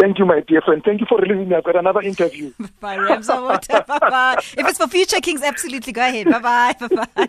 Thank 0.00 0.18
you, 0.18 0.26
my 0.26 0.40
dear 0.46 0.60
friend. 0.62 0.82
Thank 0.84 1.00
you 1.00 1.06
for 1.08 1.18
releasing 1.18 1.48
me. 1.48 1.56
I've 1.56 1.64
got 1.64 1.76
another 1.76 2.02
interview. 2.02 2.52
bye, 2.80 2.96
Rams. 2.96 3.26
bye 3.26 3.60
bye. 3.66 4.36
If 4.38 4.66
it's 4.66 4.78
for 4.78 4.86
Future 4.86 5.20
Kings, 5.20 5.42
absolutely 5.42 5.92
go 5.92 6.02
ahead. 6.02 6.26
Bye 6.26 6.38
bye. 6.38 6.88
Bye 6.88 7.06
bye. 7.14 7.28